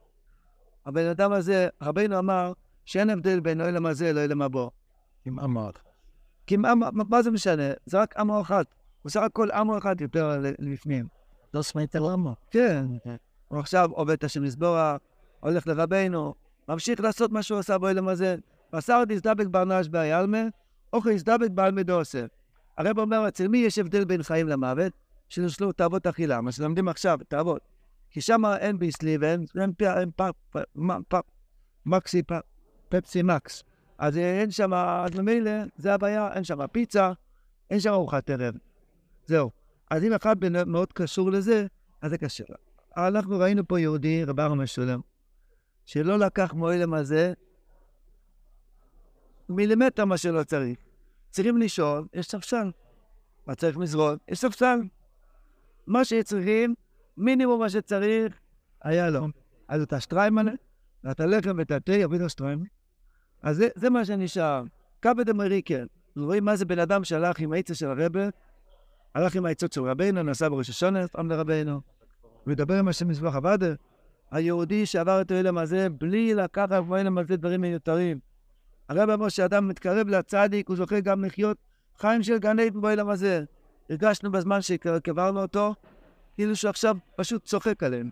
הבן 0.86 1.06
אדם 1.06 1.32
הזה, 1.32 1.68
רבינו 1.82 2.18
אמר 2.18 2.52
שאין 2.84 3.10
הבדל 3.10 3.40
בין 3.40 3.60
אוהלם 3.60 3.86
הזה 3.86 4.12
לאוהלם 4.12 4.42
הבא. 4.42 4.66
עם 5.24 5.38
עמו. 5.38 5.68
כי 6.46 6.56
מה, 6.56 6.72
מה 6.92 7.22
זה 7.22 7.30
משנה? 7.30 7.62
זה 7.86 8.02
רק 8.02 8.16
עמו 8.16 8.40
אחד. 8.40 8.64
הוא 9.02 9.10
סך 9.10 9.20
הכל 9.20 9.50
עמו 9.50 9.78
אחד 9.78 10.00
יותר 10.00 10.38
לפנים. 10.58 11.06
לא 11.54 11.62
סמית 11.62 11.96
על 11.96 12.04
עמו. 12.04 12.34
כן. 12.50 12.86
הוא 13.52 13.60
עכשיו 13.60 13.90
עובד 13.92 14.12
את 14.12 14.24
השם 14.24 14.42
לסבורה, 14.42 14.96
הולך 15.40 15.66
לרבנו, 15.66 16.34
ממשיך 16.68 17.00
לעשות 17.00 17.32
מה 17.32 17.42
שהוא 17.42 17.58
עשה 17.58 17.78
באוהלם 17.78 18.08
הזה. 18.08 18.36
בשר 18.72 19.02
דזדבק 19.08 19.46
ברנש 19.46 19.88
ביאלמה, 19.88 20.38
אוכל 20.92 21.10
יזדבק 21.10 21.50
בעלמא 21.50 21.82
דעושה. 21.82 22.26
הרב 22.78 22.98
אומר, 22.98 23.28
אצל 23.28 23.48
מי 23.48 23.58
יש 23.58 23.78
הבדל 23.78 24.04
בין 24.04 24.22
חיים 24.22 24.48
למוות? 24.48 24.92
שנשלו 25.28 25.72
תאוות 25.72 26.06
אכילה, 26.06 26.40
מה 26.40 26.52
שלומדים 26.52 26.88
עכשיו, 26.88 27.18
תאוות. 27.28 27.62
כי 28.10 28.20
שם 28.20 28.42
אין 28.46 28.78
ביסלי 28.78 29.16
ואין 29.20 29.44
מקסי, 31.86 32.22
פפסי 32.88 33.22
מקס. 33.22 33.64
אז 33.98 34.16
אין 34.16 34.50
שם, 34.50 34.74
אז 34.74 35.14
ממילא, 35.14 35.50
זה 35.76 35.94
הבעיה, 35.94 36.32
אין 36.34 36.44
שם 36.44 36.66
פיצה, 36.66 37.12
אין 37.70 37.80
שם 37.80 37.90
ארוחת 37.90 38.30
ערב. 38.30 38.54
זהו. 39.26 39.50
אז 39.90 40.04
אם 40.04 40.12
אחד 40.12 40.36
מאוד 40.66 40.92
קשור 40.92 41.30
לזה, 41.30 41.66
אז 42.02 42.10
זה 42.10 42.18
קשה. 42.18 42.44
אנחנו 42.96 43.38
ראינו 43.38 43.68
פה 43.68 43.80
יהודי, 43.80 44.24
רב 44.24 44.40
ארם 44.40 44.60
משולם, 44.60 45.00
שלא 45.86 46.18
לקח 46.18 46.52
מועלם 46.52 46.94
הזה 46.94 47.32
מילימטר 49.48 50.04
מה 50.04 50.16
שלא 50.16 50.42
צריך. 50.44 50.78
צריכים 51.30 51.58
לשאול, 51.58 52.06
יש 52.14 52.26
ספסל. 52.26 52.70
מה 53.46 53.54
צריך 53.54 53.76
מזרון? 53.76 54.16
יש 54.28 54.38
ספסל. 54.38 54.80
מה 55.86 56.04
שצריכים, 56.04 56.74
מינימום 57.16 57.60
מה 57.60 57.70
שצריך, 57.70 58.38
היה 58.82 59.10
לו. 59.10 59.26
אז 59.68 59.82
את 59.82 59.92
השטריימן, 59.92 60.46
ואת 61.04 61.20
הלחם 61.20 61.54
ואת 61.58 61.70
התה, 61.70 61.92
יביא 61.92 62.18
לו 62.18 62.28
שטריימן. 62.28 62.66
אז 63.42 63.56
זה, 63.56 63.68
זה 63.74 63.90
מה 63.90 64.04
שנשאר. 64.04 64.62
כבד 65.02 65.28
אמריקן. 65.28 65.86
רואים 66.16 66.44
מה 66.44 66.56
זה 66.56 66.64
בן 66.64 66.78
אדם 66.78 67.04
שהלך 67.04 67.40
עם 67.40 67.52
העצה 67.52 67.74
של 67.74 67.86
הרבה, 67.86 68.20
הלך 69.14 69.34
עם 69.34 69.46
העצות 69.46 69.72
של 69.72 69.80
רבינו, 69.84 70.22
נסע 70.22 70.48
בראש 70.48 70.70
השונה, 70.70 71.08
פעם 71.08 71.30
לרבינו, 71.30 71.80
מדבר 72.46 72.78
עם 72.78 72.88
השם 72.88 73.08
מזבח 73.08 73.34
עבדה. 73.34 73.74
היהודי 74.30 74.86
שעבר 74.86 75.20
את 75.20 75.30
העלם 75.30 75.58
הזה 75.58 75.88
בלי 75.90 76.34
לקחת 76.34 76.72
מהעלם 76.72 77.18
הזה 77.18 77.36
דברים 77.36 77.60
מיותרים. 77.60 78.18
הרב 78.88 79.10
אמר 79.10 79.28
שאדם 79.28 79.68
מתקרב 79.68 80.08
לצדיק, 80.08 80.68
הוא 80.68 80.76
זוכה 80.76 81.00
גם 81.00 81.24
לחיות 81.24 81.56
חיים 81.98 82.22
של 82.22 82.38
גן 82.38 82.58
עדן 82.58 82.80
בעולם 82.80 83.08
הזה. 83.08 83.44
הרגשנו 83.90 84.32
בזמן 84.32 84.62
שקברנו 84.62 85.42
אותו, 85.42 85.74
כאילו 86.34 86.56
שעכשיו 86.56 86.96
פשוט 87.16 87.44
צוחק 87.44 87.82
עליהם. 87.82 88.10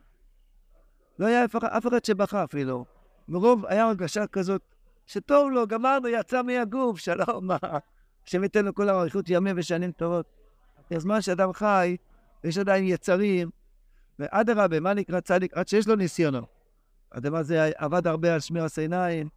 לא 1.19 1.27
היה 1.27 1.45
אף 1.45 1.87
אחד 1.87 2.05
שבכה 2.05 2.45
אפילו. 2.45 2.85
מרוב 3.29 3.67
היה 3.67 3.85
הרגשה 3.85 4.27
כזאת, 4.27 4.63
שטוב 5.07 5.51
לו, 5.51 5.67
גמרנו, 5.67 6.09
יצא 6.09 6.43
מהגוף, 6.43 6.99
שלום, 6.99 7.47
מה? 7.47 7.57
השם 8.27 8.43
ייתן 8.43 8.65
לו 8.65 8.75
כל 8.75 8.89
האריכות 8.89 9.25
ימים 9.29 9.57
ושנים 9.59 9.93
טובות. 9.93 10.27
בזמן 10.91 11.21
שאדם 11.21 11.53
חי, 11.53 11.97
יש 12.45 12.59
עדיין 12.59 12.85
יצרים, 12.85 13.51
ואדרבה, 14.21 14.81
מה 14.81 14.95
נקרא 14.95 15.21
צדיק? 15.21 15.55
עד 15.55 15.69
שיש 15.69 15.89
לו 15.89 15.97
ניסיונו. 15.97 16.41
האדם 17.13 17.35
הזה 17.35 17.71
עבד 17.77 18.07
הרבה 18.07 18.35
על 18.35 18.41
שמיר 18.41 18.65
הסיניים. 18.65 19.29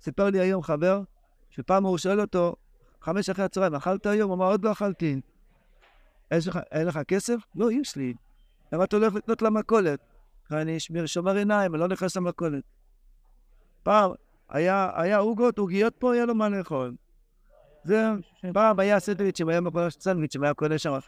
סיפר 0.00 0.30
לי 0.30 0.40
היום 0.40 0.62
חבר, 0.62 1.02
שפעם 1.50 1.84
הוא 1.84 1.98
שואל 1.98 2.20
אותו, 2.20 2.56
חמש 3.00 3.30
אחרי 3.30 3.44
הצהריים, 3.44 3.74
אכלת 3.74 4.06
היום? 4.06 4.30
הוא 4.30 4.36
אמר, 4.36 4.46
עוד 4.46 4.64
לא 4.64 4.72
אכלתי. 4.72 5.20
אין 6.72 6.86
לך 6.86 6.98
כסף? 7.08 7.36
לא, 7.54 7.72
יש 7.72 7.96
לי. 7.96 8.14
למה 8.72 8.84
אתה 8.84 8.96
הולך 8.96 9.14
לקנות 9.14 9.42
למכולת? 9.42 10.00
אני 10.52 10.80
שומר 11.06 11.36
עיניים, 11.36 11.74
אני 11.74 11.80
לא 11.80 11.88
נכנס 11.88 12.16
למכולת. 12.16 12.64
פעם 13.82 14.10
היה, 14.48 14.90
היה 14.94 15.18
עוגות, 15.18 15.58
עוגיות 15.58 15.94
פה, 15.98 16.14
היה 16.14 16.24
לו 16.24 16.34
מה 16.34 16.48
לאכול. 16.48 16.94
זה, 17.84 18.04
פעם 18.52 18.80
היה 18.80 19.00
סנדוויצ'ים, 19.00 19.48
היה 19.48 19.60
מכונה 19.60 19.90
סנדוויצ'ים, 19.90 20.42
היה 20.44 20.54
קונה 20.54 20.78
שם. 20.78 20.98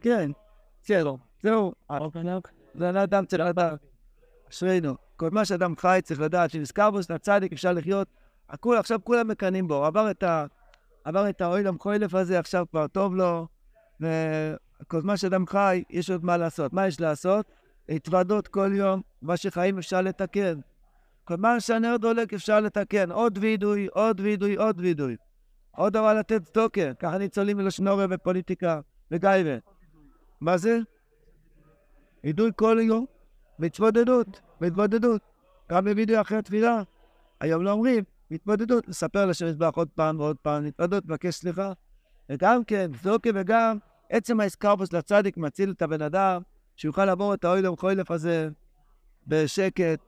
כן, 0.00 0.30
בסדר, 0.82 1.14
זהו. 1.42 1.72
זה 2.78 3.02
אדם 3.02 3.26
צריך 3.26 3.42
לדעת. 3.42 3.80
אשרינו. 4.50 4.94
כל 5.16 5.30
מה 5.30 5.44
שאדם 5.44 5.76
חי 5.76 6.00
צריך 6.04 6.20
לדעת 6.20 6.50
שנזכר 6.50 6.90
בו, 6.90 6.98
הצדיק 7.10 7.52
אפשר 7.52 7.72
לחיות. 7.72 8.08
הכול, 8.48 8.76
עכשיו 8.76 9.00
כולם 9.04 9.28
מקנאים 9.28 9.68
בו. 9.68 9.84
עבר 9.84 10.10
את 10.10 10.22
ה... 10.22 10.46
עבר 11.04 11.28
את 11.28 11.40
האוהל 11.40 11.66
המחוילף 11.66 12.14
הזה, 12.14 12.38
עכשיו 12.38 12.66
כבר 12.70 12.86
טוב 12.86 13.14
לו. 13.14 13.46
וכל 14.00 15.00
זמן 15.00 15.16
שאדם 15.16 15.46
חי, 15.46 15.82
יש 15.90 16.10
עוד 16.10 16.24
מה 16.24 16.36
לעשות. 16.36 16.72
מה 16.72 16.86
יש 16.86 17.00
לעשות? 17.00 17.46
להתוודות 17.88 18.48
כל 18.48 18.70
יום, 18.74 19.02
מה 19.22 19.36
שחיים 19.36 19.78
אפשר 19.78 20.00
לתקן. 20.00 20.60
כל 21.24 21.36
זמן 21.36 21.60
שהנר 21.60 21.96
דולק 21.96 22.34
אפשר 22.34 22.60
לתקן. 22.60 23.10
עוד 23.10 23.38
וידוי, 23.40 23.86
עוד 23.92 24.20
וידוי, 24.20 24.54
עוד 24.54 24.80
וידוי. 24.80 25.16
עוד 25.76 25.92
דבר 25.92 26.14
לתת 26.14 26.42
צדוקה. 26.42 26.94
ככה 26.94 27.18
ניצולים 27.18 27.56
מלשנורא 27.56 28.06
ופוליטיקה 28.10 28.80
וגייבה. 29.10 29.56
מה 30.40 30.56
זה? 30.56 30.78
וידוי 32.24 32.50
כל 32.56 32.78
יום. 32.82 33.06
בהתמודדות, 33.58 34.40
בהתמודדות. 34.60 35.22
גם 35.70 35.84
בווידאו 35.84 36.20
אחרי 36.20 36.38
התפילה. 36.38 36.82
היום 37.40 37.62
לא 37.62 37.70
אומרים, 37.70 38.04
בהתמודדות, 38.30 38.88
לספר 38.88 39.26
לשם 39.26 39.46
מזבח 39.46 39.72
עוד 39.74 39.88
פעם 39.94 40.20
ועוד 40.20 40.36
פעם, 40.42 40.64
להתוודות, 40.64 41.04
לבקש 41.04 41.34
סליחה. 41.34 41.72
וגם 42.30 42.64
כן, 42.64 42.90
זוקי 43.02 43.30
וגם 43.34 43.78
עצם 44.10 44.40
האסקרבוס 44.40 44.92
לצדיק 44.92 45.36
מציל 45.36 45.70
את 45.70 45.82
הבן 45.82 46.02
אדם, 46.02 46.42
שיוכל 46.76 47.04
לעבור 47.04 47.34
את 47.34 47.44
האוילם 47.44 47.76
חוילף 47.76 48.10
הזה 48.10 48.48
בשקט, 49.26 50.00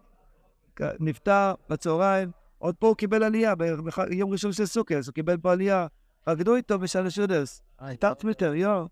נפטר 1.01 1.55
בצהריים, 1.69 2.31
עוד 2.59 2.75
פה 2.75 2.87
הוא 2.87 2.97
קיבל 2.97 3.23
עלייה, 3.23 3.55
ביום 3.55 4.31
ראשון 4.31 4.53
של 4.53 4.67
סוכר, 4.67 5.01
הוא 5.07 5.15
קיבל 5.15 5.37
פה 5.37 5.53
עלייה. 5.53 5.87
רקדו 6.29 6.57
איתו 6.57 6.79
בשלוש 6.79 7.19
יודס. 7.19 7.63
תת 7.99 8.25
מטר, 8.25 8.55
יו. 8.55 8.87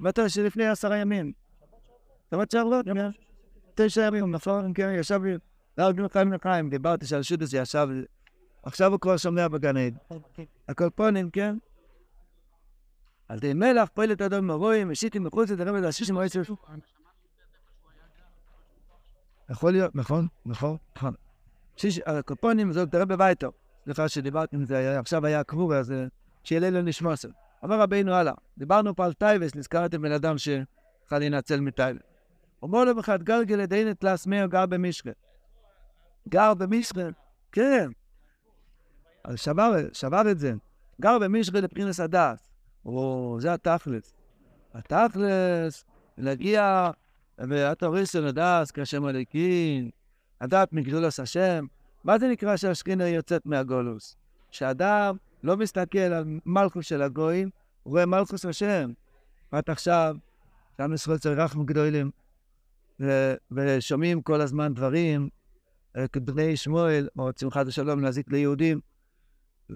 מטר 0.00 0.28
שלפני 0.28 0.66
עשרה 0.66 0.96
ימים. 0.96 1.32
שבת 2.30 2.50
שעברות, 2.50 2.86
תשע 3.74 4.06
ימים, 4.06 4.30
נכון? 4.30 4.72
כן, 4.74 4.94
ישב 4.98 5.22
לי, 5.24 5.34
לא, 5.78 5.92
בן 5.92 6.08
חיים 6.08 6.32
לחיים, 6.32 6.70
דיברתי 6.70 7.06
שעל 7.06 7.22
שודס 7.22 7.52
ישב, 7.52 7.88
עכשיו 8.62 8.92
הוא 8.92 9.00
כבר 9.00 9.16
שומע 9.16 9.48
בגן 9.48 9.76
עד. 9.76 9.98
הקולפונים, 10.68 11.30
כן? 11.30 11.56
על 13.28 13.38
די 13.38 13.54
מלח, 13.54 13.88
פועלת 13.94 14.22
אדום 14.22 14.46
מרואים, 14.46 14.90
משיתים 14.90 15.24
מחוץ 15.24 15.50
לדרם 15.50 15.74
ולהשיש 15.74 16.10
עם 16.10 16.16
מועצת. 16.16 16.40
יכול 19.50 19.72
להיות, 19.72 19.96
נכון, 19.96 20.26
נכון, 20.46 20.76
נכון. 20.96 21.14
שיש, 21.76 21.98
הקופונים 21.98 22.72
זאת 22.72 22.94
רבי 22.94 23.14
וייטו. 23.18 23.50
סליחה 23.84 24.08
שדיברתי 24.08 24.56
עם 24.56 24.64
זה, 24.64 24.98
עכשיו 24.98 25.26
היה 25.26 25.44
קבור, 25.44 25.74
אז 25.74 25.92
אה, 25.92 26.06
שיהיה 26.44 26.70
לו 26.70 26.82
נשמע 26.82 27.14
זה. 27.16 27.28
אמר 27.64 27.80
רבינו 27.80 28.12
הלאה, 28.12 28.32
דיברנו 28.58 28.96
פה 28.96 29.04
על 29.04 29.12
טייבס, 29.12 29.54
נזכרתם 29.54 30.02
בן 30.02 30.12
אדם 30.12 30.38
שחל 30.38 31.18
להינצל 31.18 31.60
מטייבס. 31.60 32.13
אומר 32.64 32.84
לו 32.84 33.00
אחד 33.00 33.22
גלגל 33.22 33.56
לדין 33.56 33.92
תלס 33.92 34.26
מאיר 34.26 34.46
גר 34.46 34.66
במשכה. 34.66 35.10
גר 36.28 36.54
במשכה, 36.54 37.00
כן. 37.52 37.90
אז 39.24 39.38
שבר, 39.38 39.72
שבר 39.92 40.30
את 40.30 40.38
זה. 40.38 40.52
גר 41.00 41.18
במשכה 41.18 41.60
לפרינס 41.60 42.00
הדס. 42.00 42.50
או, 42.86 43.36
זה 43.40 43.52
התכלס. 43.52 44.14
התכלס, 44.74 45.84
להגיע, 46.18 46.90
ואתה 47.38 47.86
ריסון 47.86 48.24
הדס 48.24 48.70
כשם 48.70 49.04
הליקין, 49.04 49.90
הדעת 50.40 50.72
מגדולוס 50.72 51.20
השם. 51.20 51.66
מה 52.04 52.18
זה 52.18 52.28
נקרא 52.28 52.56
שהשכינה 52.56 53.08
יוצאת 53.08 53.46
מהגולוס? 53.46 54.16
שאדם 54.50 55.16
לא 55.42 55.56
מסתכל 55.56 55.98
על 55.98 56.24
מלכוס 56.46 56.86
של 56.86 57.02
הגויים, 57.02 57.50
הוא 57.82 57.92
רואה 57.92 58.06
מלכוס 58.06 58.44
השם. 58.44 58.92
רק 59.52 59.68
עכשיו, 59.70 60.16
שעם 60.76 60.94
ישראל 60.94 61.18
צריך 61.18 61.38
רחם 61.38 61.64
גדולים, 61.64 62.10
ושומעים 63.50 64.22
כל 64.22 64.40
הזמן 64.40 64.74
דברים, 64.74 65.28
כבני 66.12 66.56
שמואל, 66.56 67.08
או 67.18 67.30
שמחת 67.40 67.66
השלום 67.66 68.00
להזיק 68.00 68.32
ליהודים, 68.32 68.80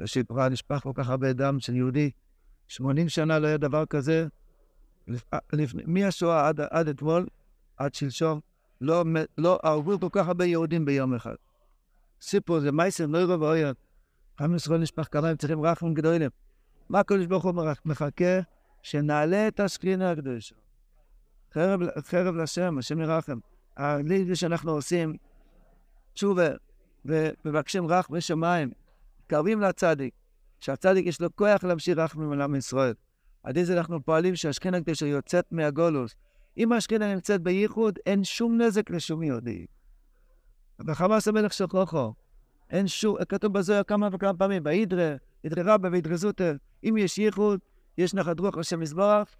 שכבר 0.04 0.48
נשפך 0.48 0.80
כל 0.82 0.92
כך 0.94 1.08
הרבה 1.08 1.32
דם 1.32 1.60
של 1.60 1.76
יהודי. 1.76 2.10
80 2.68 3.08
שנה 3.08 3.38
לא 3.38 3.46
היה 3.46 3.56
דבר 3.56 3.86
כזה. 3.86 4.26
מהשואה 5.86 6.48
עד, 6.48 6.60
עד 6.60 6.88
אתמול, 6.88 7.26
עד 7.76 7.94
שלשום, 7.94 8.40
לא, 8.80 9.04
לא 9.38 9.58
הרגו 9.62 10.00
כל 10.00 10.08
כך 10.12 10.28
הרבה 10.28 10.44
יהודים 10.44 10.84
ביום 10.84 11.14
אחד. 11.14 11.34
סיפור 12.20 12.60
זה 12.60 12.72
מייסר 12.72 13.06
נוירו 13.06 13.40
ואויר. 13.40 13.72
עם 14.40 14.54
ישראל 14.54 14.80
נשפך 14.80 15.08
כמה 15.10 15.28
הם 15.28 15.36
צריכים 15.36 15.64
רחמים 15.64 15.94
גדולים. 15.94 16.30
מה 16.88 17.00
הקדוש 17.00 17.26
ברוך 17.26 17.44
הוא 17.44 17.54
מחכה? 17.84 18.40
שנעלה 18.82 19.48
את 19.48 19.60
השכינה 19.60 20.10
הקדושה. 20.10 20.54
חרב, 21.54 21.80
חרב 22.00 22.34
לשם, 22.34 22.78
השם 22.78 23.00
ירחם. 23.00 23.38
הלילה 23.76 24.34
שאנחנו 24.34 24.72
עושים, 24.72 25.16
תשובה, 26.12 26.48
ומבקשים 27.04 27.86
רח 27.86 28.08
בשמיים, 28.10 28.70
מתקרבים 29.20 29.60
לצדיק, 29.60 30.14
שהצדיק 30.60 31.06
יש 31.06 31.20
לו 31.20 31.36
כוח 31.36 31.64
להמשיך 31.64 31.98
רחמים 31.98 32.32
על 32.32 32.56
ישראל. 32.56 32.94
עד 33.42 33.56
איזה 33.56 33.78
אנחנו 33.78 34.04
פועלים 34.04 34.36
שהשכינה 34.36 34.76
הקדושה 34.76 35.06
יוצאת 35.06 35.44
מהגולוס. 35.50 36.14
אם 36.58 36.72
השכינה 36.72 37.14
נמצאת 37.14 37.42
בייחוד, 37.42 37.98
אין 38.06 38.24
שום 38.24 38.60
נזק 38.60 38.90
לשום 38.90 39.22
יהודי. 39.22 39.66
וחמאס 40.86 41.28
המלך 41.28 41.52
של 41.52 41.66
כוחו, 41.66 42.12
אין 42.70 42.88
שום, 42.88 43.24
כתוב 43.28 43.52
בזוהר 43.52 43.82
כמה 43.82 44.08
וכמה 44.12 44.34
פעמים, 44.34 44.62
באידרה, 44.62 45.14
אידרה 45.44 45.74
רבה 45.74 45.88
ואידרה 45.92 46.16
זוטר, 46.16 46.56
אם 46.84 46.96
יש 46.98 47.18
ייחוד, 47.18 47.60
יש 47.98 48.14
נחת 48.14 48.40
רוח 48.40 48.58
השם 48.58 48.82
יזברך, 48.82 49.36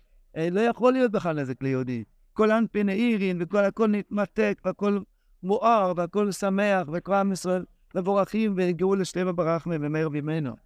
לא 0.50 0.60
יכול 0.60 0.92
להיות 0.92 1.12
בכלל 1.12 1.40
נזק 1.40 1.62
ליהודי. 1.62 2.04
כל 2.32 2.50
אנפין 2.50 2.88
העירין, 2.88 3.36
וכל 3.40 3.64
הכל 3.64 3.86
נתמתק, 3.88 4.60
והכל 4.64 4.98
מואר, 5.42 5.92
והכל 5.96 6.32
שמח, 6.32 6.88
וכל 6.92 7.14
עם 7.14 7.32
ישראל 7.32 7.64
מבורכים 7.94 8.54
והגיעו 8.56 8.94
לשלמה 8.94 9.32
ברחמה 9.32 9.74
ומאיר 9.80 10.08
ממנו. 10.08 10.56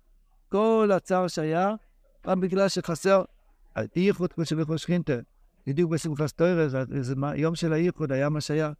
כל 0.48 0.90
הצער 0.94 1.28
שהיה, 1.28 1.74
רק 2.26 2.38
בגלל 2.38 2.68
שחסר, 2.68 3.22
על 3.74 3.86
פי 3.86 4.00
ייחוד 4.00 4.32
כמו 4.32 4.44
שבכל 4.44 4.76
שכינתא, 4.76 5.18
בדיוק 5.66 5.90
בשמחת 5.90 6.26
תורה, 6.28 6.74
איזה 6.94 7.14
יום 7.36 7.54
של 7.54 7.72
הייחוד 7.72 8.12
היה 8.12 8.28
מה 8.28 8.40
שהיה. 8.40 8.72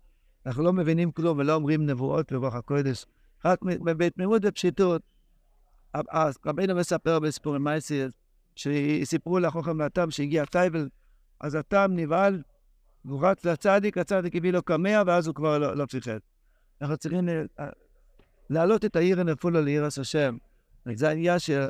אנחנו 0.47 0.63
לא 0.63 0.73
מבינים 0.73 1.13
כלום 1.13 1.39
ולא 1.39 1.55
אומרים 1.55 1.87
נבואות 1.87 2.33
ברוח 2.33 2.55
הקודש. 2.55 3.07
רק 3.45 3.59
בתמימות 3.85 4.43
ופשיטות, 4.45 5.03
אז 5.95 6.39
רבינו 6.47 6.75
מספר 6.75 7.19
בסיפורי 7.19 7.65
מעשיות, 7.65 8.13
שסיפרו 8.57 9.39
לחכם 9.39 9.77
והתם 9.77 10.11
שהגיע 10.11 10.45
טייבל, 10.45 10.89
אז 11.41 11.55
התם 11.55 11.91
נבהל, 11.91 12.43
והוא 13.05 13.27
רץ 13.27 13.45
לצדיק, 13.45 13.99
הצדיק 13.99 14.37
הביא 14.37 14.53
לו 14.53 14.63
קמע, 14.63 15.03
ואז 15.07 15.27
הוא 15.27 15.35
כבר 15.35 15.59
לא, 15.59 15.77
לא 15.77 15.87
פיחד. 15.87 16.19
אנחנו 16.81 16.97
צריכים 16.97 17.29
להעלות 18.51 18.85
את 18.85 18.97
העיר 18.97 19.21
הנפולה 19.21 19.61
לעיר 19.61 19.85
השם. 19.85 20.37
זה 20.95 21.09
העניין 21.09 21.39
של 21.39 21.67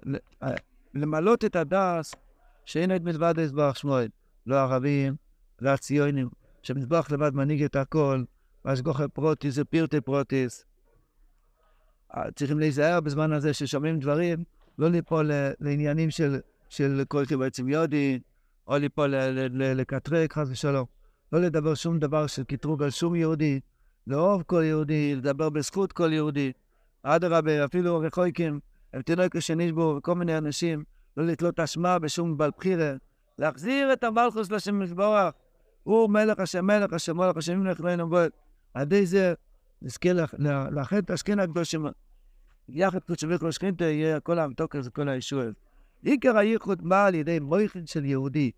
למלות 0.94 1.44
את 1.44 1.56
הדס 1.56 2.14
שאין 2.66 2.96
את 2.96 3.02
מלבד 3.02 3.34
יזבח 3.38 3.76
שמואל. 3.76 4.08
לא 4.46 4.60
ערבים, 4.60 5.14
לא 5.60 5.70
הציונים, 5.70 6.28
שמזבח 6.62 7.10
לבד 7.10 7.34
מנהיג 7.34 7.62
את 7.62 7.76
הכל, 7.76 8.24
והשגוחי 8.64 9.08
פרוטיס 9.12 9.54
זה 9.54 9.64
פירטי 9.64 10.00
פרוטיס. 10.00 10.64
צריכים 12.34 12.58
להיזהר 12.58 13.00
בזמן 13.00 13.32
הזה 13.32 13.54
ששומעים 13.54 13.98
דברים, 13.98 14.44
לא 14.78 14.88
ליפול 14.88 15.30
לעניינים 15.60 16.10
של 16.10 16.40
של 16.72 17.02
כל 17.08 17.24
בעצם 17.38 17.68
יודי, 17.68 18.20
או 18.66 18.78
ליפול 18.78 19.14
לקטרק, 19.50 20.32
חס 20.32 20.48
ושלום. 20.50 20.84
לא 21.32 21.40
לדבר 21.40 21.74
שום 21.74 21.98
דבר 21.98 22.26
של 22.26 22.44
קטרוג 22.44 22.82
על 22.82 22.90
שום 22.90 23.14
יהודי, 23.14 23.60
לאהוב 24.06 24.42
כל 24.42 24.62
יהודי, 24.64 25.14
לדבר 25.16 25.50
בזכות 25.50 25.92
כל 25.92 26.12
יהודי. 26.12 26.52
אדרבה, 27.02 27.64
אפילו 27.64 27.98
רחויקים, 27.98 28.60
הם 28.92 29.02
תינוקו 29.02 29.40
שנשבו, 29.40 29.94
וכל 29.98 30.14
מיני 30.14 30.38
אנשים, 30.38 30.84
לא 31.16 31.26
לתלות 31.26 31.60
אשמה 31.60 31.98
בשום 31.98 32.36
בעל 32.36 32.50
בחירה, 32.58 32.92
להחזיר 33.38 33.92
את 33.92 34.04
המלכוס 34.04 34.50
לשם 34.50 34.82
יתברך. 34.82 35.34
הוא 35.82 36.10
מלך 36.10 36.38
השם, 36.38 36.66
מלך 36.66 36.92
השם, 36.92 37.16
מלך 37.16 37.36
השם, 37.36 37.52
אם 37.52 37.66
נכנעים 37.66 38.00
נבוא. 38.00 38.20
עד 38.74 38.94
זה 39.04 39.34
נזכה 39.82 40.08
לאחד 40.70 40.96
את 40.96 41.10
השכין 41.10 41.38
הקדושים. 41.40 41.86
יחד 42.68 42.98
קודשי 42.98 43.26
וכל 43.30 43.50
שכינתא 43.50 43.84
יהיה 43.84 44.20
כל 44.20 44.38
המתוק 44.38 44.76
הזה, 44.76 44.90
כל 44.90 45.08
הישועות. 45.08 45.71
עיקר 46.04 46.38
הייחוד 46.38 46.88
בא 46.88 47.06
על 47.06 47.14
ידי 47.14 47.38
מויכין 47.38 47.86
של 47.86 48.04
יהודי. 48.04 48.50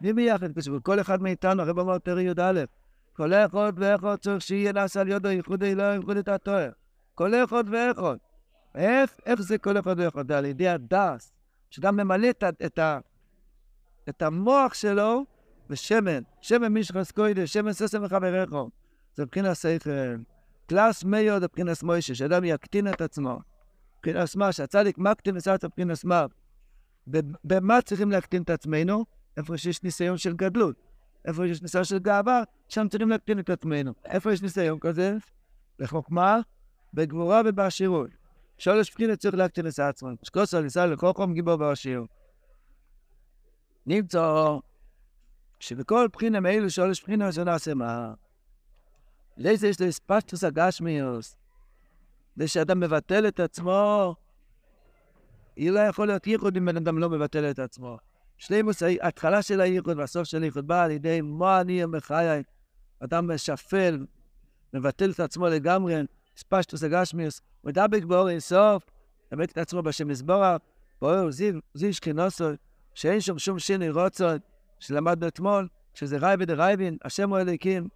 מי 0.00 0.12
ביחד? 0.12 0.46
כל 0.82 1.00
אחד 1.00 1.22
מאיתנו, 1.22 1.62
הרב 1.62 1.78
אמר 1.78 1.98
פרק 1.98 2.24
י"א, 2.24 2.64
כל 3.12 3.32
אחד 3.32 3.72
ואחד 3.76 4.16
צריך 4.16 4.42
שיהיה 4.42 4.72
נעשה 4.72 5.00
על 5.00 5.08
ידו 5.08 5.28
ייחוד 5.28 5.62
אלוהים, 5.62 6.00
ייחוד 6.00 6.16
את 6.16 6.28
התואר. 6.28 6.70
כל 7.14 7.34
אחד 7.34 7.64
ואחד. 7.72 8.16
איך, 8.74 9.10
איך 9.26 9.40
זה 9.40 9.58
כל 9.58 9.78
אחד 9.78 9.94
ואחד? 9.98 10.32
על 10.32 10.44
ידי 10.44 10.68
הדס, 10.68 11.32
שאדם 11.70 11.96
ממלא 11.96 12.30
את, 12.30 12.44
את, 12.66 12.78
את 14.08 14.22
המוח 14.22 14.74
שלו 14.74 15.24
בשמן, 15.70 16.22
שמן 16.40 16.72
מישחס 16.72 17.10
קוידש, 17.10 17.52
שמן 17.52 17.72
ססם 17.72 18.04
וחבריך. 18.04 18.50
זה 19.14 19.22
מבחינת 19.22 19.56
שכל. 19.56 19.90
קלאס 20.66 21.04
מיוד 21.04 21.42
מבחינת 21.42 21.82
מוישה, 21.82 22.14
שאדם 22.14 22.44
יקטין 22.44 22.88
את 22.88 23.00
עצמו. 23.00 23.38
מבחינת 23.98 24.36
מה, 24.36 24.52
שהצדיק 24.52 24.98
מקטין 24.98 25.36
את 25.36 25.64
מבחינת 25.64 26.04
מה. 26.04 26.26
במה 27.44 27.82
צריכים 27.82 28.10
להקטין 28.10 28.42
את 28.42 28.50
עצמנו? 28.50 29.04
איפה 29.36 29.58
שיש 29.58 29.82
ניסיון 29.82 30.18
של 30.18 30.32
גדלות. 30.32 30.76
איפה 31.24 31.46
יש 31.46 31.62
ניסיון 31.62 31.84
של 31.84 31.98
גאווה, 31.98 32.42
שם 32.68 32.88
צריכים 32.88 33.08
להקטין 33.08 33.38
את 33.38 33.50
עצמנו. 33.50 33.92
איפה 34.04 34.32
יש 34.32 34.42
ניסיון 34.42 34.78
כזה? 34.78 35.16
בחוכמה, 35.78 36.40
בגבורה 36.94 37.42
ובעשירות. 37.44 38.10
שלוש 38.58 38.90
בחינות 38.90 39.18
צריך 39.18 39.34
להקטין 39.34 39.66
את 39.66 39.78
עצמנו. 39.78 40.16
שקוסו 40.22 40.60
ניסה 40.60 40.86
לכל 40.86 41.12
חום 41.12 41.34
גיבור 41.34 41.60
ועשיר. 41.60 42.04
נמצא 43.86 44.46
שבכל 45.60 46.08
בחינה 46.12 46.40
מאלו 46.40 46.70
שלוש 46.70 47.02
בחינות 47.02 47.32
שנעשה 47.34 47.74
מה? 47.74 48.14
לאיזה 49.36 49.68
יש 49.68 49.80
לו 49.80 49.88
אספשטוס 49.88 50.44
הגשמיוס. 50.44 51.36
זה 52.36 52.48
שאדם 52.48 52.80
מבטל 52.80 53.28
את 53.28 53.40
עצמו 53.40 54.14
היא 55.56 55.70
לא 55.70 55.80
יכול 55.80 56.06
להיות 56.06 56.26
ייחוד 56.26 56.56
אם 56.56 56.66
בן 56.66 56.76
אדם 56.76 56.98
לא 56.98 57.10
מבטל 57.10 57.50
את 57.50 57.58
עצמו. 57.58 57.98
שלימוס, 58.38 58.82
ההתחלה 58.82 59.42
של 59.42 59.60
הייחוד 59.60 59.98
והסוף 59.98 60.24
של 60.24 60.42
הייחוד 60.42 60.66
באה 60.66 60.84
על 60.84 60.90
ידי 60.90 61.20
מה 61.20 61.60
אני 61.60 61.84
מחיי. 61.84 62.42
אדם 63.00 63.30
משפל, 63.30 64.06
מבטל 64.74 65.10
את 65.10 65.20
עצמו 65.20 65.46
לגמרי, 65.46 65.94
ספשטוס 66.36 66.82
הגשמיוס, 66.82 67.40
מדבק 67.64 68.04
באור 68.04 68.28
אינסוף, 68.30 68.82
מבטל 69.32 69.52
את 69.52 69.58
עצמו 69.58 69.82
בשם 69.82 70.08
מזבורה, 70.08 70.56
באור 71.02 71.30
זיו, 71.30 71.54
זיו 71.74 71.94
שכינוסו, 71.94 72.48
שאין 72.94 73.20
שם 73.20 73.38
שום 73.38 73.58
שינוי 73.58 73.90
רוצות, 73.90 74.42
שלמדנו 74.80 75.28
אתמול, 75.28 75.68
שזה 75.94 76.16
רייבי 76.18 76.44
דרייבין, 76.44 76.96
השם 77.04 77.30
הוא 77.30 77.38
אלוקים. 77.38 77.88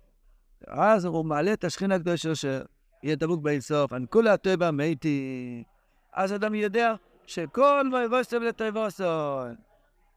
אז 0.67 1.05
הוא 1.05 1.25
מעלה 1.25 1.53
את 1.53 1.65
השכינה 1.65 1.95
הקדושה 1.95 2.35
שיהיה 2.35 3.17
דבוק 3.17 3.43
באינסוף, 3.43 3.93
כולה 4.11 4.33
הטבע 4.33 4.71
מתי. 4.71 5.65
אז 6.13 6.35
אדם 6.35 6.55
יודע 6.55 6.95
שכל 7.29 7.89
מוירוסם 7.91 8.43
לטבוסון, 8.43 9.55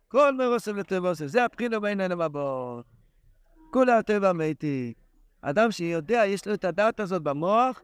כל 0.08 0.36
מוירוסם 0.36 0.78
לטבוסון, 0.78 1.28
זה 1.28 1.44
הבחינה 1.46 1.80
בעניין 1.80 2.12
המבוא. 2.12 2.82
כולה 3.72 3.98
הטבע 3.98 4.34
מתי. 4.34 4.94
אדם 5.42 5.72
שיודע, 5.72 6.26
יש 6.26 6.48
לו 6.48 6.54
את 6.54 6.66
הדעת 6.66 7.00
הזאת 7.00 7.22
במוח, 7.22 7.82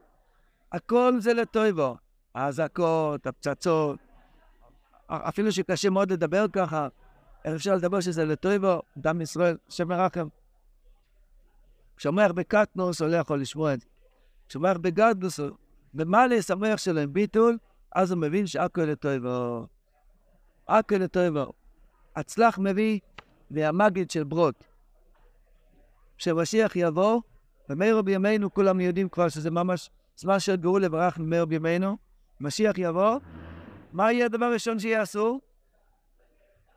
הכל 0.72 1.12
זה 1.18 1.34
לטויבו. 1.34 1.96
האזעקות, 2.34 3.26
הפצצות, 3.26 3.98
אפילו 5.06 5.52
שקשה 5.52 5.90
מאוד 5.90 6.12
לדבר 6.12 6.46
ככה, 6.52 6.88
איך 7.44 7.54
אפשר 7.54 7.74
לדבר 7.74 8.00
שזה 8.00 8.24
לטויבו, 8.24 8.82
דם 8.96 9.20
ישראל, 9.20 9.56
השם 9.68 9.88
מרחם. 9.88 10.28
כשאומר 11.96 12.32
בקטנוס, 12.32 13.00
הוא 13.00 13.08
לא 13.08 13.16
יכול 13.16 13.40
לשמוע 13.40 13.74
את 13.74 13.80
זה. 13.80 13.86
כשאומר 14.48 14.78
בגדלוס, 14.78 15.40
במה 15.94 16.26
לשמח 16.26 16.78
שלהם 16.78 17.12
ביטול, 17.12 17.58
אז 17.94 18.12
הוא 18.12 18.20
מבין 18.20 18.46
שהכל 18.46 18.80
לטובו. 18.80 19.66
הכל 20.68 20.94
לטובו. 20.96 21.52
הצלח 22.16 22.58
מביא 22.58 23.00
מהמגיד 23.50 24.10
של 24.10 24.24
ברוט. 24.24 24.64
כשמשיח 26.18 26.76
יבוא, 26.76 27.20
ומאירו 27.68 28.02
בימינו 28.02 28.54
כולם 28.54 28.80
יודעים 28.80 29.08
כבר 29.08 29.28
שזה 29.28 29.50
ממש 29.50 29.90
זמן 30.16 30.40
של 30.40 30.56
גאול 30.56 30.84
לברך 30.84 31.18
ממאירו 31.18 31.46
בימינו. 31.46 31.96
משיח 32.40 32.78
יבוא, 32.78 33.18
מה 33.92 34.12
יהיה 34.12 34.26
הדבר 34.26 34.44
הראשון 34.44 34.78
שיעשו? 34.78 35.40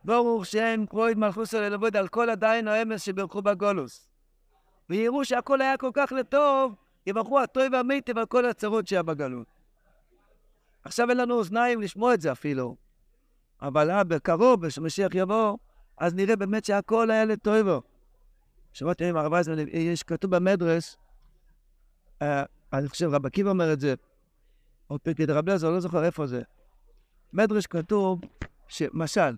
ברוך 0.03 0.45
שם 0.45 0.85
פרויד 0.89 1.17
מלכוס 1.17 1.53
על 1.53 1.63
אלבוד 1.63 1.97
על 1.97 2.07
כל 2.07 2.29
עדיין 2.29 2.67
האמס 2.67 3.01
שבירכו 3.01 3.41
בגולוס. 3.41 4.09
ויראו 4.89 5.25
שהכל 5.25 5.61
היה 5.61 5.77
כל 5.77 5.89
כך 5.93 6.11
לטוב, 6.11 6.75
יברכו 7.07 7.39
הטוב 7.39 7.63
והמיטב 7.71 8.17
על 8.17 8.25
כל 8.25 8.45
הצרות 8.45 8.87
שהיה 8.87 9.03
בגלות. 9.03 9.47
עכשיו 10.83 11.09
אין 11.09 11.17
לנו 11.17 11.33
אוזניים 11.33 11.81
לשמוע 11.81 12.13
את 12.13 12.21
זה 12.21 12.31
אפילו. 12.31 12.75
אבל 13.61 13.91
אה, 13.91 14.03
בקרוב, 14.03 14.67
כשמשיח 14.67 15.15
יבוא, 15.15 15.57
אז 15.97 16.13
נראה 16.13 16.35
באמת 16.35 16.65
שהכל 16.65 17.11
היה 17.11 17.25
לטובו. 17.25 17.81
שמעתי 18.73 19.05
עם 19.05 19.17
הרב 19.17 19.33
אייזמן, 19.33 19.55
יש 19.67 20.03
כתוב 20.03 20.35
במדרס, 20.35 20.97
אה, 22.21 22.43
אני 22.73 22.89
חושב 22.89 23.09
רב 23.13 23.25
עקיבא 23.25 23.49
אומר 23.49 23.73
את 23.73 23.79
זה, 23.79 23.93
או 24.89 24.99
פרקי 24.99 25.25
דרב 25.25 25.49
לזר, 25.49 25.69
לא 25.69 25.79
זוכר 25.79 26.05
איפה 26.05 26.27
זה. 26.27 26.41
מדרש 27.33 27.67
כתוב, 27.67 28.21
שמשל, 28.67 29.35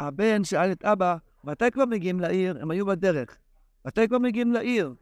הבן 0.00 0.44
שאל 0.44 0.72
את 0.72 0.84
אבא, 0.84 1.16
מתי 1.44 1.70
כבר 1.70 1.84
מגיעים 1.84 2.20
לעיר? 2.20 2.58
הם 2.60 2.70
היו 2.70 2.86
בדרך. 2.86 3.36
מתי 3.84 4.08
כבר 4.08 4.18
מגיעים 4.18 4.52
לעיר? 4.52 4.94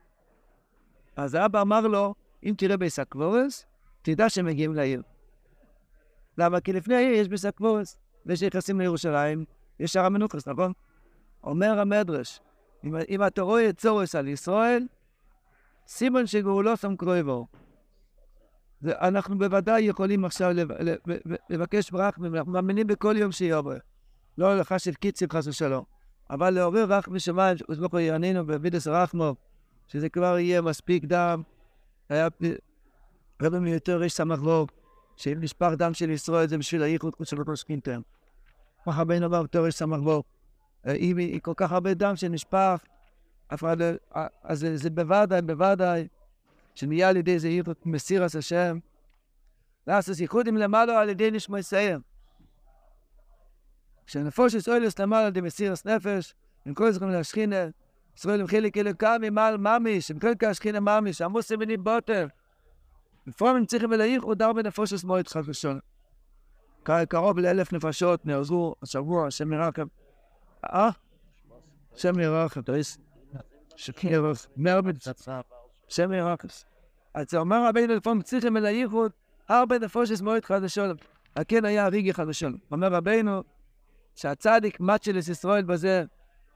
אז 1.16 1.35
האבא 1.35 1.62
אמר 1.62 1.81
לו, 1.81 2.14
אם 2.44 2.55
תראה 2.59 2.77
ביסקבורס, 2.77 3.66
תדע 4.03 4.29
שהם 4.29 4.46
מגיעים 4.46 4.75
לעיר. 4.75 5.03
למה? 6.38 6.60
כי 6.60 6.72
לפני 6.72 6.94
העיר 6.94 7.12
יש 7.12 7.28
ביסקבורס, 7.28 7.98
ושנכנסים 8.26 8.80
לירושלים, 8.80 9.44
יש 9.80 9.92
שער 9.92 10.04
המנוחס, 10.04 10.48
נכון? 10.48 10.72
אומר 11.44 11.80
המדרש, 11.80 12.40
אם, 12.84 12.96
אם 13.08 13.26
אתה 13.26 13.42
רואה 13.42 13.68
את 13.68 13.78
צורס 13.78 14.14
על 14.14 14.28
ישראל, 14.28 14.86
סימן 15.86 16.26
שגאולו 16.26 16.76
שם 16.76 16.96
קרויבו. 16.96 17.46
אנחנו 18.84 19.38
בוודאי 19.38 19.82
יכולים 19.82 20.24
עכשיו 20.24 20.52
לבקש 21.50 21.90
ברח, 21.90 22.18
אנחנו 22.34 22.52
מאמינים 22.52 22.86
בכל 22.86 23.14
יום 23.18 23.32
שיעבור. 23.32 23.72
לא 24.38 24.52
הולכה 24.52 24.78
של 24.78 24.94
קיצים 24.94 25.28
חס 25.32 25.46
ושלום, 25.46 25.84
אבל 26.30 26.50
לעורר 26.50 26.84
רח 26.88 27.08
משמיים, 27.08 27.56
שקדוש 27.56 27.78
ברוך 27.78 27.92
הוא 27.92 28.00
יענינו 28.00 28.46
בבידס 28.46 28.86
רחמו, 28.86 29.34
שזה 29.88 30.08
כבר 30.08 30.38
יהיה 30.38 30.62
מספיק 30.62 31.04
דם. 31.04 31.42
היה 32.08 32.28
רבי 33.42 33.58
מיותר 33.58 34.02
איש 34.02 34.12
סמך 34.12 34.42
לו, 34.42 34.66
שאם 35.22 35.40
נשפך 35.40 35.70
דם 35.78 35.94
של 35.94 36.11
ישראל 36.11 36.48
זה 36.48 36.58
בשביל 36.58 36.82
הייחוד 36.82 37.14
של 37.24 37.37
קינטר. 37.64 38.00
כמו 38.85 38.92
רבינו 38.96 39.26
אמר, 39.26 39.42
בתור 39.42 39.66
איש 39.66 39.74
סמך 39.74 39.98
לו, 40.04 40.22
אם 40.87 41.38
כל 41.42 41.52
כך 41.56 41.72
הרבה 41.72 41.94
דם 41.94 42.16
שנשפך, 42.16 42.85
לא... 43.62 43.85
אז 44.42 44.66
זה 44.74 44.90
בוודאי, 44.90 45.42
בוודאי, 45.42 46.08
שנהיה 46.74 47.08
על 47.08 47.16
ידי 47.16 47.38
זה 47.38 47.48
ייחוד 47.48 47.76
מסיר 47.85 48.24
עש 48.24 48.37
השם. 48.37 48.78
לעשות 49.87 50.18
ייחודים 50.18 50.56
למעלה 50.56 51.00
על 51.00 51.08
ידי 51.08 51.30
נשמע 51.30 51.58
יסייר. 51.58 51.98
כשנפוש 54.06 54.54
ישראל 54.54 54.82
למעלה 54.98 55.22
על 55.22 55.28
ידי 55.28 55.40
מסירס 55.40 55.85
נפש, 55.87 56.35
עם 56.66 56.74
כל 56.74 56.92
זכרים 56.92 57.11
להשכינה, 57.11 57.66
ישראל 58.16 58.40
עם 58.40 58.46
חיליק 58.46 58.76
אלוקה 58.76 59.16
ממעל 59.20 59.56
ממש, 59.56 60.11
עם 60.11 60.18
כל 60.18 60.46
השכינה 60.46 60.80
ממש, 60.80 61.22
עמוס 61.22 61.50
ימינים 61.50 61.85
בוטר. 61.85 62.26
בפרום 63.26 63.56
הם 63.56 63.66
צריכים 63.66 63.90
ולהיך 63.90 64.22
עוד 64.22 64.42
ארבע 64.42 64.62
נפושס 64.62 65.04
מועד 65.04 65.28
חד 65.28 65.42
ושון. 65.46 65.78
קרוב 67.08 67.38
לאלף 67.38 67.72
נפשות 67.72 68.26
נהרגו 68.26 68.74
השבוע, 68.82 69.26
השם 69.26 69.52
ירחם. 69.52 69.87
אה? 70.64 70.90
השם 71.94 72.18
ירחם, 72.20 72.62
תריס. 72.62 72.98
השם 75.88 76.12
ירחם. 76.12 76.48
אז 77.14 77.26
זה 77.30 77.38
אומר 77.38 77.66
רבינו 77.68 77.94
לפעמים 77.94 78.22
צריכים 78.22 78.54
ולהיכות 78.54 79.12
ארבע 79.50 79.78
נפושס 79.78 80.20
מועד 80.20 80.44
חד 80.44 80.61
ושון. 80.62 80.96
הכן 81.37 81.64
היה 81.64 81.85
הריגי 81.85 82.14
חד 82.14 82.28
ושון. 82.28 82.56
אומר 82.70 82.92
רבינו, 82.92 83.42
שהצדיק 84.14 84.80
מצ'לס 84.80 85.28
ישראל 85.28 85.64
בזה, 85.64 86.04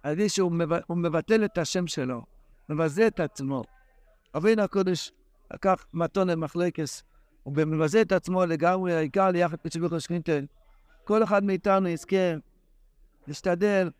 על 0.03 0.13
ידי 0.13 0.29
שהוא 0.29 0.53
מבטל 0.97 1.45
את 1.45 1.59
השם 1.59 1.87
שלו, 1.87 2.23
מבזה 2.69 3.07
את 3.07 3.21
עצמו. 3.21 3.63
אבינו 4.37 4.63
הקודש 4.63 5.13
לקח 5.55 5.87
מתון 5.95 6.31
למחלקס, 6.31 7.03
הוא 7.43 7.55
מבזה 7.57 8.03
את 8.03 8.13
עצמו 8.13 8.47
לגמרי, 8.47 8.95
העיקר 8.95 9.31
ליחד 9.31 9.57
בציבור 9.65 9.95
השכינתן. 9.95 10.45
כל 11.05 11.23
אחד 11.23 11.45
מאיתנו 11.45 11.89
יזכה 11.89 12.35
להשתדל 13.27 13.91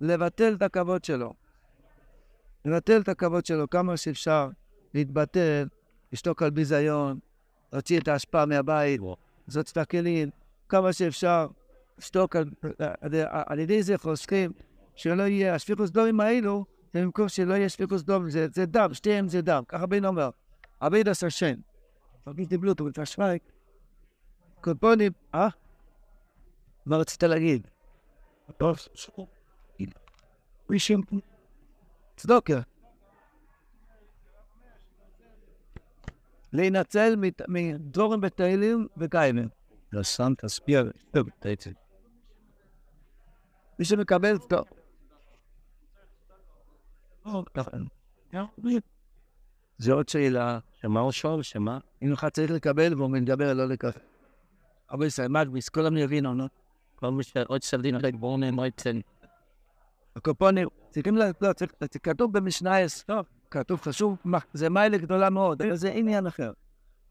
לבטל 0.00 0.54
את 0.54 0.62
הכבוד 0.62 1.04
שלו. 1.04 1.34
לבטל 2.64 3.00
את 3.00 3.08
הכבוד 3.08 3.46
שלו 3.46 3.70
כמה 3.70 3.96
שאפשר, 3.96 4.48
להתבטל, 4.94 5.68
לשתוק 6.12 6.42
על 6.42 6.50
ביזיון, 6.50 7.18
להוציא 7.72 8.00
את 8.00 8.08
ההשפעה 8.08 8.46
מהבית, 8.46 9.00
לעשות 9.48 9.70
את 9.70 9.76
הכלים, 9.76 10.30
כמה 10.68 10.92
שאפשר. 10.92 11.46
לשתוק 12.00 12.36
על, 12.36 12.50
על, 12.78 13.10
על 13.46 13.58
ידי 13.58 13.82
זה 13.82 13.98
חוסכים 13.98 14.52
שלא 14.94 15.22
יהיה, 15.22 15.54
השפיכוס 15.54 15.90
דומים 15.90 16.20
האלו, 16.20 16.64
זה 16.94 17.02
במקום 17.02 17.28
שלא 17.28 17.54
יהיה 17.54 17.68
שפיכוס 17.68 18.02
דומים, 18.02 18.30
זה, 18.30 18.46
זה 18.54 18.66
דם, 18.66 18.94
שתיהם 18.94 19.28
זה 19.28 19.42
דם, 19.42 19.62
ככה 19.68 19.86
בן 19.86 20.04
אומר, 20.04 20.30
עביד 20.80 21.08
עשר 21.08 21.28
שם. 21.28 21.54
תרגיש 22.24 22.46
דיבלות, 22.46 22.80
אבל 22.80 22.92
תשווייק. 22.92 23.42
קופונים, 24.60 25.12
אה? 25.34 25.48
מה 26.86 26.96
רצית 26.96 27.22
להגיד? 27.22 27.68
צדוקה. 32.16 32.60
להינצל 36.52 37.14
מדבורים 37.48 38.20
בתהילים 38.20 38.86
וקיימים. 38.96 39.48
לא 39.92 40.02
שם 40.02 40.32
תסביר, 40.38 40.90
מי 43.78 43.84
שמקבל, 43.84 44.38
טוב. 44.38 44.64
זה 49.78 49.92
עוד 49.92 50.08
שאלה, 50.08 50.58
שמה 50.82 51.00
הוא 51.00 51.12
שואל? 51.12 51.42
שמה? 51.42 51.78
אם 52.02 52.12
לך 52.12 52.26
צריך 52.32 52.50
לקבל 52.50 52.94
והוא 52.94 53.10
מדבר 53.10 53.52
לא 53.52 53.64
לקבל. 53.64 53.90
אבל 54.90 55.06
ישראל 55.06 55.28
מדביס, 55.28 55.68
כולם 55.68 55.96
יבינו, 55.96 56.34
נו. 56.34 56.46
כל 56.94 57.10
מי 57.10 57.22
שעוד 57.22 57.62
סרדין 57.62 57.96
אחרי 57.96 58.12
בורנן, 58.12 58.54
לא 58.54 58.66
יצן. 58.66 59.00
הקופונים, 60.16 60.68
צריכים 60.90 61.16
ל... 61.16 61.22
לא, 61.40 61.52
צריך, 61.52 61.72
זה 61.80 61.98
כתוב 61.98 62.32
במשנה 62.32 62.76
טוב, 63.06 63.26
כתוב 63.50 63.80
חשוב, 63.80 64.16
זה 64.52 64.70
מיילה 64.70 64.98
גדולה 64.98 65.30
מאוד, 65.30 65.62
זה 65.72 65.90
עניין 65.90 66.26
אחר. 66.26 66.52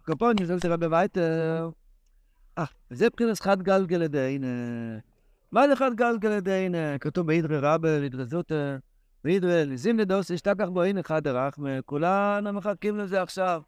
הקופונים, 0.01 0.45
זה 0.45 0.59
תראה 0.59 0.77
בבית, 0.77 1.17
אה, 1.17 2.65
זה 2.89 3.05
מבחינת 3.05 3.39
חד 3.39 3.61
גלגל 3.61 4.01
הנה. 4.19 4.47
מה 5.51 5.67
לך 5.67 5.83
גלגל 5.95 6.39
דין, 6.39 6.75
כתוב 6.99 7.27
באידרי 7.27 7.57
רבה, 7.57 7.99
לדרזות, 7.99 8.51
ליזים 9.25 9.99
לדוס, 9.99 10.29
ישתכח 10.29 10.67
בו, 10.69 10.83
הנה 10.83 11.03
חד 11.03 11.27
הרחמה, 11.27 11.81
כולנו 11.85 12.53
מחכים 12.53 12.97
לזה 12.97 13.21
עכשיו. 13.21 13.61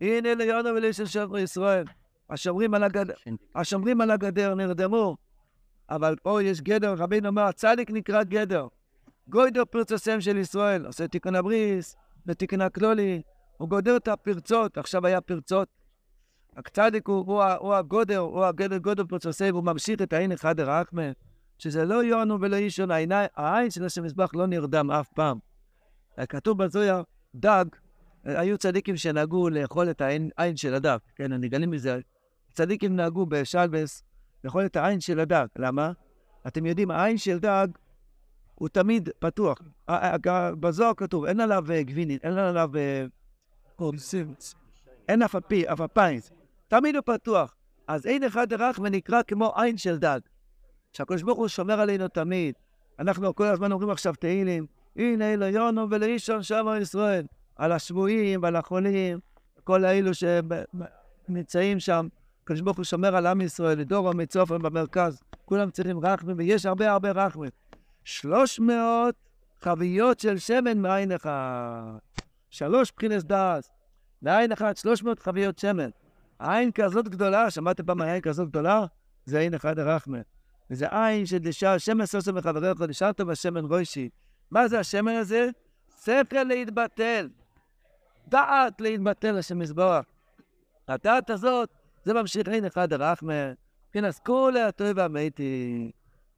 הנה 0.00 0.34
ליונו 0.34 0.68
ולישל 0.74 1.06
שומר 1.06 1.38
ישראל. 1.38 1.84
השומרים 2.30 2.74
על 2.74 2.82
הגדר, 2.82 3.14
השומרים 3.54 4.00
על 4.00 4.10
הגדר 4.10 4.54
נרדמו, 4.54 5.16
אבל 5.90 6.16
פה 6.22 6.42
יש 6.42 6.60
גדר, 6.60 6.94
רבינו 6.98 7.28
אומר, 7.28 7.42
הצדיק 7.42 7.90
נקרא 7.90 8.22
גדר. 8.22 8.66
גוידר 9.28 9.64
פרצוסיהם 9.64 10.20
של 10.20 10.36
ישראל, 10.36 10.86
עושה 10.86 11.08
תיקון 11.08 11.34
הבריס, 11.34 11.96
ותיקון 12.26 12.60
הכלולי, 12.60 13.22
הוא 13.56 13.68
גודר 13.68 13.96
את 13.96 14.08
הפרצות, 14.08 14.78
עכשיו 14.78 15.06
היה 15.06 15.20
פרצות. 15.20 15.68
הצדיק 16.56 17.08
הוא, 17.08 17.24
הוא, 17.26 17.44
הוא 17.44 17.74
הגודר, 17.74 18.18
הוא 18.18 18.44
הגדר 18.44 18.78
גודר 18.78 19.04
פרצוסי, 19.08 19.50
והוא 19.50 19.64
ממשיך 19.64 20.02
את 20.02 20.12
העין 20.12 20.32
אחד 20.32 20.60
הרחמה, 20.60 21.10
שזה 21.62 21.84
לא 21.84 22.04
יונו 22.04 22.40
ולא 22.40 22.56
אישון, 22.56 22.88
העין 23.36 23.70
של 23.70 23.84
השם 23.84 24.04
מזבח 24.04 24.30
לא 24.34 24.46
נרדם 24.46 24.90
אף 24.90 25.08
פעם. 25.08 25.38
כתוב 26.28 26.64
בזויה, 26.64 27.02
דג, 27.34 27.64
היו 28.24 28.58
צדיקים 28.58 28.96
שנהגו 28.96 29.48
לאכול 29.48 29.90
את 29.90 30.00
העין, 30.00 30.56
של 30.56 30.74
הדג, 30.74 30.98
כן, 31.16 31.32
אני 31.32 31.48
גלים 31.48 31.70
מזה. 31.70 32.00
צדיקים 32.52 32.96
נהגו 32.96 33.26
בשלבס 33.26 34.02
לאכול 34.44 34.66
את 34.66 34.76
העין 34.76 35.00
של 35.00 35.20
הדג, 35.20 35.46
למה? 35.58 35.92
אתם 36.46 36.66
יודעים, 36.66 36.90
העין 36.90 37.18
של 37.18 37.38
דג 37.38 37.68
הוא 38.54 38.68
תמיד 38.68 39.08
פתוח. 39.18 39.58
בזוהר 40.60 40.94
כתוב, 40.96 41.24
אין 41.24 41.40
עליו 41.40 41.64
אה, 41.70 41.82
גבינית, 41.82 42.24
אין 42.24 42.38
עליו... 42.38 42.70
אה, 42.76 43.04
אין 45.08 45.22
אף 45.22 45.34
אפי, 45.34 45.68
אף 45.72 45.80
אפיים. 45.80 46.20
תמיד 46.68 46.96
הוא 46.96 47.02
פתוח. 47.06 47.56
אז 47.86 48.06
אין 48.06 48.24
אחד 48.24 48.52
רך 48.52 48.78
ונקרא 48.82 49.22
כמו 49.22 49.52
עין 49.56 49.76
של 49.76 49.98
דג. 49.98 50.20
שהקדוש 50.92 51.22
ברוך 51.22 51.38
הוא 51.38 51.48
שומר 51.48 51.80
עלינו 51.80 52.08
תמיד. 52.08 52.54
אנחנו 52.98 53.34
כל 53.34 53.44
הזמן 53.46 53.72
אומרים 53.72 53.90
עכשיו 53.90 54.14
תהילים, 54.14 54.66
הנה 54.96 55.32
אליונו 55.32 55.90
ולאישון 55.90 56.42
שמה 56.42 56.78
ישראל, 56.78 57.26
על 57.56 57.72
השבויים 57.72 58.42
ועל 58.42 58.56
החולים, 58.56 59.18
כל 59.64 59.84
האלו 59.84 60.10
נמצאים 61.28 61.80
שם, 61.80 62.08
הקדוש 62.44 62.60
ברוך 62.60 62.76
הוא 62.76 62.84
שומר 62.84 63.16
על 63.16 63.26
עם 63.26 63.40
ישראל, 63.40 63.78
לדור 63.78 64.08
המצופן 64.08 64.62
במרכז, 64.62 65.22
כולם 65.44 65.70
צריכים 65.70 65.98
רחמים, 66.04 66.36
ויש 66.38 66.66
הרבה 66.66 66.92
הרבה 66.92 67.10
רחמים. 67.10 67.50
שלוש 68.04 68.60
מאות 68.60 69.14
חביות 69.60 70.20
של 70.20 70.38
שמן 70.38 70.78
מעין 70.78 71.12
אחד. 71.12 71.98
שלוש 72.50 72.92
בחינס 72.96 73.24
דעת. 73.24 73.68
מעין 74.22 74.52
אחד, 74.52 74.76
שלוש 74.76 75.02
מאות 75.02 75.18
חביות 75.18 75.58
שמן. 75.58 75.90
עין 76.38 76.72
כזאת 76.72 77.08
גדולה, 77.08 77.50
שמעתם 77.50 77.84
פעם 77.84 78.02
עין 78.02 78.20
כזאת 78.20 78.48
גדולה? 78.48 78.84
זה 79.24 79.38
עין 79.38 79.54
אחד 79.54 79.78
הרחמה. 79.78 80.18
וזה 80.70 80.86
עין 80.90 81.26
שדשא 81.26 81.78
שמן 81.78 82.06
סוסו 82.06 82.32
מחבריך, 82.32 82.80
נשארת 82.80 83.20
בשמן 83.20 83.64
רוישי. 83.64 84.08
מה 84.50 84.68
זה 84.68 84.80
השמן 84.80 85.14
הזה? 85.14 85.48
שכל 86.04 86.42
להתבטל. 86.42 87.28
דעת 88.28 88.80
להתבטל 88.80 89.38
השם 89.38 89.62
יזבח. 89.62 90.00
הדעת 90.88 91.30
הזאת, 91.30 91.68
זה 92.04 92.14
ממשיך 92.14 92.48
עין 92.48 92.64
אחד 92.64 92.92
הרחמה. 92.92 93.52
כן, 93.92 94.04
אז 94.04 94.18
כולי 94.18 94.62
הטוב 94.62 94.88
והמתי. 94.96 95.90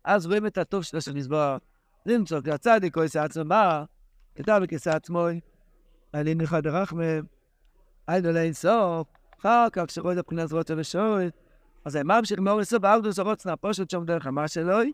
אז 0.04 0.26
רואים 0.26 0.46
את 0.46 0.58
הטוב 0.58 0.82
של 0.82 0.96
השם 0.96 1.16
יזבח. 1.16 1.56
למצוא 2.06 2.40
כי 2.40 2.50
הצדיק 2.50 2.94
כויסא 2.94 3.18
עצמו 3.18 3.44
מה? 3.44 3.84
כתב 4.34 4.60
בכיסא 4.62 4.90
עצמו. 4.90 5.26
עין 6.12 6.40
אחד 6.40 6.66
הרחמה. 6.66 7.20
עין 8.06 8.26
אלי 8.26 8.40
אינסוף. 8.40 9.08
אחר 9.40 9.66
כך, 9.72 9.90
שרואה 9.90 10.12
את 10.12 10.18
הבחינת 10.18 10.52
רוצה 10.52 10.74
ושואל, 10.76 11.30
אז 11.84 11.96
ממשיך 11.96 12.38
מאור 12.38 12.60
איסוף 12.60 12.84
ארדוס 12.84 13.18
הרוצנה, 13.18 13.56
פושט 13.56 13.90
שם 13.90 14.04
דרך 14.04 14.26
המה 14.26 14.48
שלוי, 14.48 14.92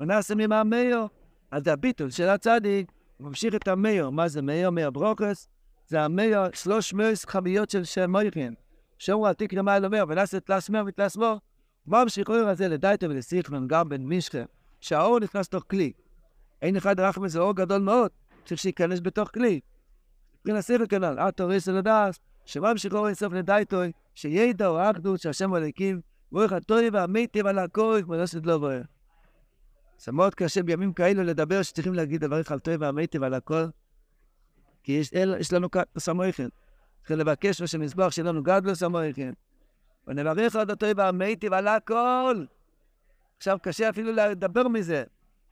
ונעשה 0.00 0.34
ממה 0.34 0.60
המאיר. 0.60 1.06
אז 1.50 1.66
הביטול 1.66 2.10
של 2.10 2.28
הצדיק, 2.28 2.92
הוא 3.16 3.28
ממשיך 3.28 3.54
את 3.54 3.68
המאיר. 3.68 4.10
מה 4.10 4.28
זה 4.28 4.42
מאיר? 4.42 4.70
מאיר 4.70 4.90
ברוקס? 4.90 5.48
זה 5.86 6.02
המאיר, 6.02 6.40
שלוש 6.54 6.94
מאות 6.94 7.18
חביות 7.26 7.70
של 7.70 7.84
שם 7.84 8.10
מויכין. 8.10 8.54
שאומרו 8.98 9.26
על 9.26 9.34
תקרא 9.34 9.62
מה 9.62 9.76
אלומר, 9.76 10.04
ונעשה 10.08 10.40
תלס 10.40 10.70
מר 10.70 10.82
ותלס 10.86 11.16
מור. 11.16 11.38
ממשיך 11.86 12.28
אור 12.28 12.36
הזה 12.36 12.68
לדייטו 12.68 13.10
ולסיכלון, 13.10 13.68
גם 13.68 13.88
בן 13.88 14.02
מישכה, 14.02 14.38
שהאור 14.80 15.20
נכנס 15.20 15.46
לתוך 15.46 15.64
כלי. 15.70 15.92
אין 16.62 16.76
אחד 16.76 17.00
רחם 17.00 17.28
זה 17.28 17.40
אור 17.40 17.54
גדול 17.54 17.82
מאוד, 17.82 18.10
צריך 18.44 18.60
שייכנס 18.60 19.00
בתוך 19.00 19.30
כלי. 19.34 19.60
מבחינת 20.40 20.64
שכל 20.64 20.86
כנ"ל, 20.88 21.18
את 21.18 21.36
תוריס 21.36 21.68
לדעת, 21.68 22.18
שממשיך 22.44 22.92
אור 22.92 23.06
אינסוף 23.06 23.32
לדייטוי, 23.32 23.92
שידע 24.14 24.66
או 24.66 24.90
אחדות 24.90 25.20
שהשם 25.20 25.54
אלוקים, 25.54 26.00
ברוך 26.32 26.52
הטוי 26.52 26.90
והמיטיב 26.90 27.46
על 27.46 27.58
הכל, 27.58 28.00
כמו 28.04 28.14
נוסד 28.14 28.46
לא 28.46 28.58
בוער. 28.58 28.82
זה 29.98 30.12
מאוד 30.12 30.34
קשה 30.34 30.62
בימים 30.62 30.92
כאלו 30.92 31.22
לדבר 31.22 31.62
שצריכים 31.62 31.94
להגיד 31.94 32.24
דבריך 32.24 32.52
על 32.52 32.58
טוי 32.58 32.76
והמיטיב 32.76 33.22
על 33.22 33.34
הכל, 33.34 33.64
כי 34.82 34.92
יש, 34.92 35.14
אל, 35.14 35.34
יש 35.40 35.52
לנו 35.52 35.68
סמויכן. 35.98 36.48
צריכים 36.98 37.18
לבקש 37.18 37.60
לו 37.60 37.66
שמזבח 37.68 38.10
שיהיה 38.10 38.28
לנו 38.28 38.42
גדלו 38.42 38.76
סמויכן. 38.76 39.32
ונברך 40.06 40.56
על 40.56 40.70
הטוי 40.70 40.92
והמיטיב 40.96 41.52
על 41.52 41.68
הכל. 41.68 42.44
עכשיו 43.36 43.58
קשה 43.62 43.88
אפילו 43.88 44.12
לדבר 44.12 44.68
מזה. 44.68 45.04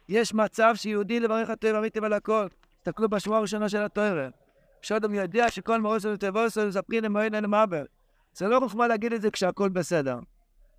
יש 0.08 0.34
מצב 0.34 0.72
שיהודי 0.74 1.20
לברך 1.20 1.50
הטוי 1.50 1.72
והמיטיב 1.72 2.04
על 2.04 2.12
הכל. 2.12 2.46
תסתכלו 2.82 3.08
בשבוע 3.08 3.38
הראשונה 3.38 3.68
של 3.68 3.82
התואר. 3.82 4.28
שאדם 4.82 5.14
יודע 5.14 5.50
שכל 5.50 5.80
מורסו 5.80 6.08
ותבוסו 6.08 6.66
מספרים 6.66 7.04
למועד 7.04 7.34
אין 7.34 7.46
מעבר. 7.46 7.84
זה 8.32 8.48
לא 8.48 8.60
חוכמה 8.60 8.88
להגיד 8.88 9.12
את 9.12 9.22
זה 9.22 9.30
כשהכול 9.30 9.68
בסדר. 9.68 10.18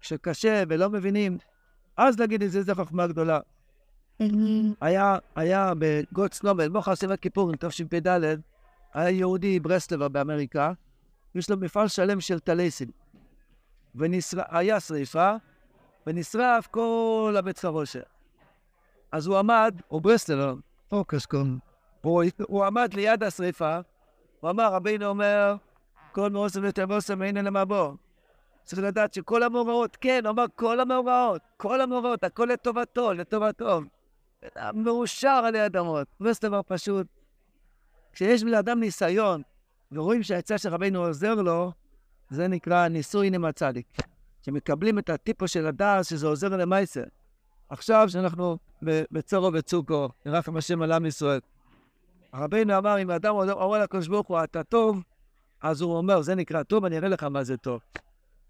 כשקשה 0.02 0.64
ולא 0.70 0.90
מבינים, 0.90 1.38
אז 1.98 2.20
להגיד 2.20 2.44
את 2.44 2.52
זה, 2.52 2.62
זו 2.62 2.76
חוכמה 2.76 3.08
גדולה. 3.08 3.40
היה, 4.82 5.18
היה 5.36 5.74
בגוטס 5.80 6.44
נובל, 6.44 6.70
מוחר 6.70 6.96
סבב 6.96 7.16
כיפורים, 7.16 7.56
תשפ"ד, 7.60 8.08
היה 8.94 9.10
יהודי 9.10 9.60
ברסלבר 9.60 10.08
באמריקה, 10.08 10.74
יש 11.36 11.50
לו 11.50 11.58
מפעל 11.58 11.88
שלם 11.88 12.22
של 12.22 12.40
טלייסים. 12.40 12.92
והיה 13.96 14.80
שריפה, 14.80 15.36
ונשרף 16.08 16.68
כל 16.68 17.36
הבית 17.40 17.60
חרושת. 17.60 18.06
אז 19.12 19.28
הוא 19.28 19.38
עמד, 19.38 19.76
הוא 19.88 20.02
ברסלבר, 20.02 20.56
פוקס 20.90 21.26
קום, 21.26 21.60
הוא, 22.02 22.24
הוא 22.48 22.66
עמד 22.66 22.94
ליד 22.94 23.24
השריפה, 23.24 23.80
הוא 24.40 24.50
אמר, 24.50 24.74
רבינו 24.74 25.06
אומר, 25.06 25.56
כל 26.12 26.30
מאוסם 26.30 26.62
ותבוסם 26.64 27.24
אין 27.24 27.38
אלא 27.38 27.50
מבוא. 27.52 27.94
צריך 28.64 28.82
לדעת 28.82 29.14
שכל 29.14 29.44
המאורעות, 29.44 29.98
כן, 30.02 30.22
הוא 30.26 30.32
אמר 30.32 30.46
כל 30.56 30.80
המאורעות, 30.80 31.42
כל 31.58 31.82
המאורעות, 31.82 32.24
הכל 32.24 32.46
לטובתו, 32.46 33.14
לטובתו. 33.14 33.82
מאושר 34.74 35.42
עלי 35.46 35.66
אדמות. 35.66 36.08
וזה 36.22 36.40
דבר 36.42 36.62
פשוט. 36.68 37.08
כשיש 38.14 38.44
לאדם 38.44 38.80
ניסיון, 38.80 39.42
ורואים 39.92 40.24
שהעצה 40.24 40.58
של 40.58 40.70
רבינו 40.70 41.06
עוזר 41.06 41.36
לו, 41.36 41.72
זה 42.30 42.48
נקרא 42.48 42.88
ניסוי 42.88 43.32
הצדיק. 43.48 43.88
שמקבלים 44.42 45.00
את 45.00 45.10
הטיפו 45.10 45.48
של 45.48 45.68
הדעת 45.68 46.06
שזה 46.06 46.28
עוזר 46.28 46.58
למעשר. 46.58 47.04
עכשיו 47.70 48.10
שאנחנו 48.10 48.58
בצורו 48.82 49.54
וצוקו, 49.54 50.10
ירחם 50.26 50.58
השם 50.58 50.82
על 50.82 50.92
עם 50.92 51.06
ישראל. 51.06 51.40
רבינו 52.34 52.78
אמר, 52.78 53.02
אם 53.02 53.10
האדם 53.10 53.36
אומר 53.36 53.84
לקדוש 53.84 54.08
ברוך 54.08 54.28
הוא, 54.28 54.44
אתה 54.44 54.64
טוב, 54.64 55.04
אז 55.62 55.82
הוא 55.82 55.98
אומר, 55.98 56.22
זה 56.22 56.36
נקרא 56.36 56.64
טוב, 56.64 56.86
אני 56.86 56.98
אראה 56.98 57.10
לך 57.10 57.24
מה 57.24 57.44
זה 57.44 57.58
טוב. 57.58 57.82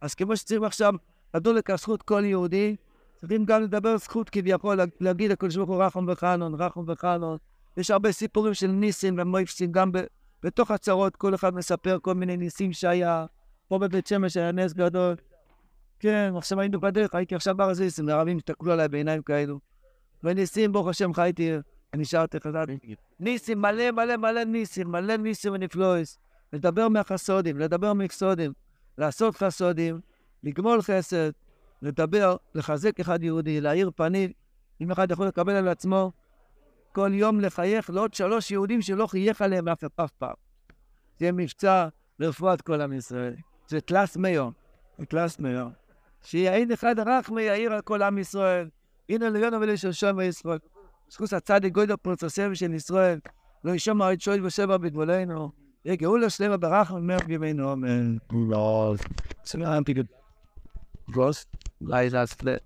אז 0.01 0.15
כמו 0.15 0.37
שצריכים 0.37 0.63
עכשיו 0.63 0.93
לדון 1.35 1.55
לכך 1.55 1.75
זכות 1.75 2.01
כל 2.03 2.25
יהודי, 2.25 2.75
צריכים 3.15 3.45
גם 3.45 3.61
לדבר 3.61 3.97
זכות 3.97 4.29
כביכול, 4.29 4.79
להגיד 4.99 5.31
לקדוש 5.31 5.55
ברוך 5.55 5.69
הוא 5.69 5.83
רחם 5.83 6.05
וחנון, 6.07 6.55
רחם 6.55 6.81
וחנון. 6.87 7.37
יש 7.77 7.91
הרבה 7.91 8.11
סיפורים 8.11 8.53
של 8.53 8.67
ניסים 8.67 9.15
ומויפסים, 9.19 9.71
גם 9.71 9.91
ב, 9.91 9.99
בתוך 10.43 10.71
הצרות, 10.71 11.15
כל 11.15 11.35
אחד 11.35 11.55
מספר 11.55 11.97
כל 12.01 12.13
מיני 12.13 12.37
ניסים 12.37 12.73
שהיה. 12.73 13.25
פה 13.67 13.79
בבית 13.79 14.07
שמש 14.07 14.37
היה 14.37 14.51
נס 14.51 14.73
גדול. 14.73 15.15
כן, 15.99 16.33
עכשיו 16.37 16.59
היינו 16.59 16.79
בדרך, 16.79 17.15
הייתי 17.15 17.35
עכשיו 17.35 17.57
בהר 17.57 17.69
הזיסים, 17.69 18.09
הערבים 18.09 18.37
הסתכלו 18.37 18.71
עליי 18.71 18.87
בעיניים 18.87 19.21
כאלו. 19.21 19.59
וניסים, 20.23 20.71
ברוך 20.71 20.87
השם, 20.87 21.13
חייתי, 21.13 21.51
נשארתי 21.95 22.39
חזק. 22.39 22.65
ניסים, 23.19 23.61
מלא 23.61 23.91
מלא 23.91 24.17
מלא 24.17 24.43
ניסים, 24.43 24.91
מלא 24.91 25.17
ניסים 25.17 25.53
ונפלויס. 25.53 26.19
לדבר 26.53 26.89
מהחסודים, 26.89 27.57
לדבר 27.57 27.93
מקסודים, 27.93 28.53
לעשות 29.01 29.35
חסודים, 29.35 29.99
לגמול 30.43 30.81
חסד, 30.81 31.31
לדבר, 31.81 32.35
לחזק 32.55 32.99
אחד 32.99 33.23
יהודי, 33.23 33.61
להאיר 33.61 33.91
פנים, 33.95 34.31
אם 34.81 34.91
אחד 34.91 35.11
יכול 35.11 35.27
לקבל 35.27 35.53
על 35.53 35.67
עצמו 35.67 36.11
כל 36.91 37.11
יום 37.13 37.39
לחייך 37.39 37.89
לעוד 37.89 38.13
שלוש 38.13 38.51
יהודים 38.51 38.81
שלא 38.81 39.07
חייך 39.07 39.41
עליהם 39.41 39.67
אף 39.67 40.11
פעם. 40.17 40.33
זה 41.19 41.31
מבצע 41.31 41.87
לרפואת 42.19 42.61
כל 42.61 42.81
עם 42.81 42.93
ישראל. 42.93 43.35
זה 43.67 43.81
תלס 43.81 44.17
מיום, 44.17 44.51
תלס 45.09 45.39
מיום. 45.39 45.71
שיהיה 46.23 46.53
אין 46.53 46.71
אחד 46.71 46.95
רחמי 46.99 47.41
יאיר 47.41 47.73
על 47.73 47.81
כל 47.81 48.01
עם 48.01 48.17
ישראל. 48.17 48.69
הנה 49.09 49.29
ליונו 49.29 49.61
ולשלשום 49.61 50.17
וישראל. 50.17 50.59
זכוס 51.09 51.33
הצדיק 51.33 51.73
גוידו 51.73 51.97
פרוצסם 51.97 52.55
של 52.55 52.73
ישראל. 52.73 53.19
לא 53.63 53.71
ישמע 53.71 54.13
את 54.13 54.21
שואל 54.21 54.45
ושבע 54.45 54.77
בגבולנו. 54.77 55.60
יגאולה 55.85 56.29
שלמה 56.29 56.57
ברחם 56.57 56.95
ומר 56.95 57.17
בימינו 57.27 57.73
אמן. 57.73 58.17
לא, 58.31 58.95
היה 59.53 59.79
פיקוד. 59.85 60.05
גרוס, 61.11 61.45
לילה 61.81 62.25
ספלט. 62.25 62.61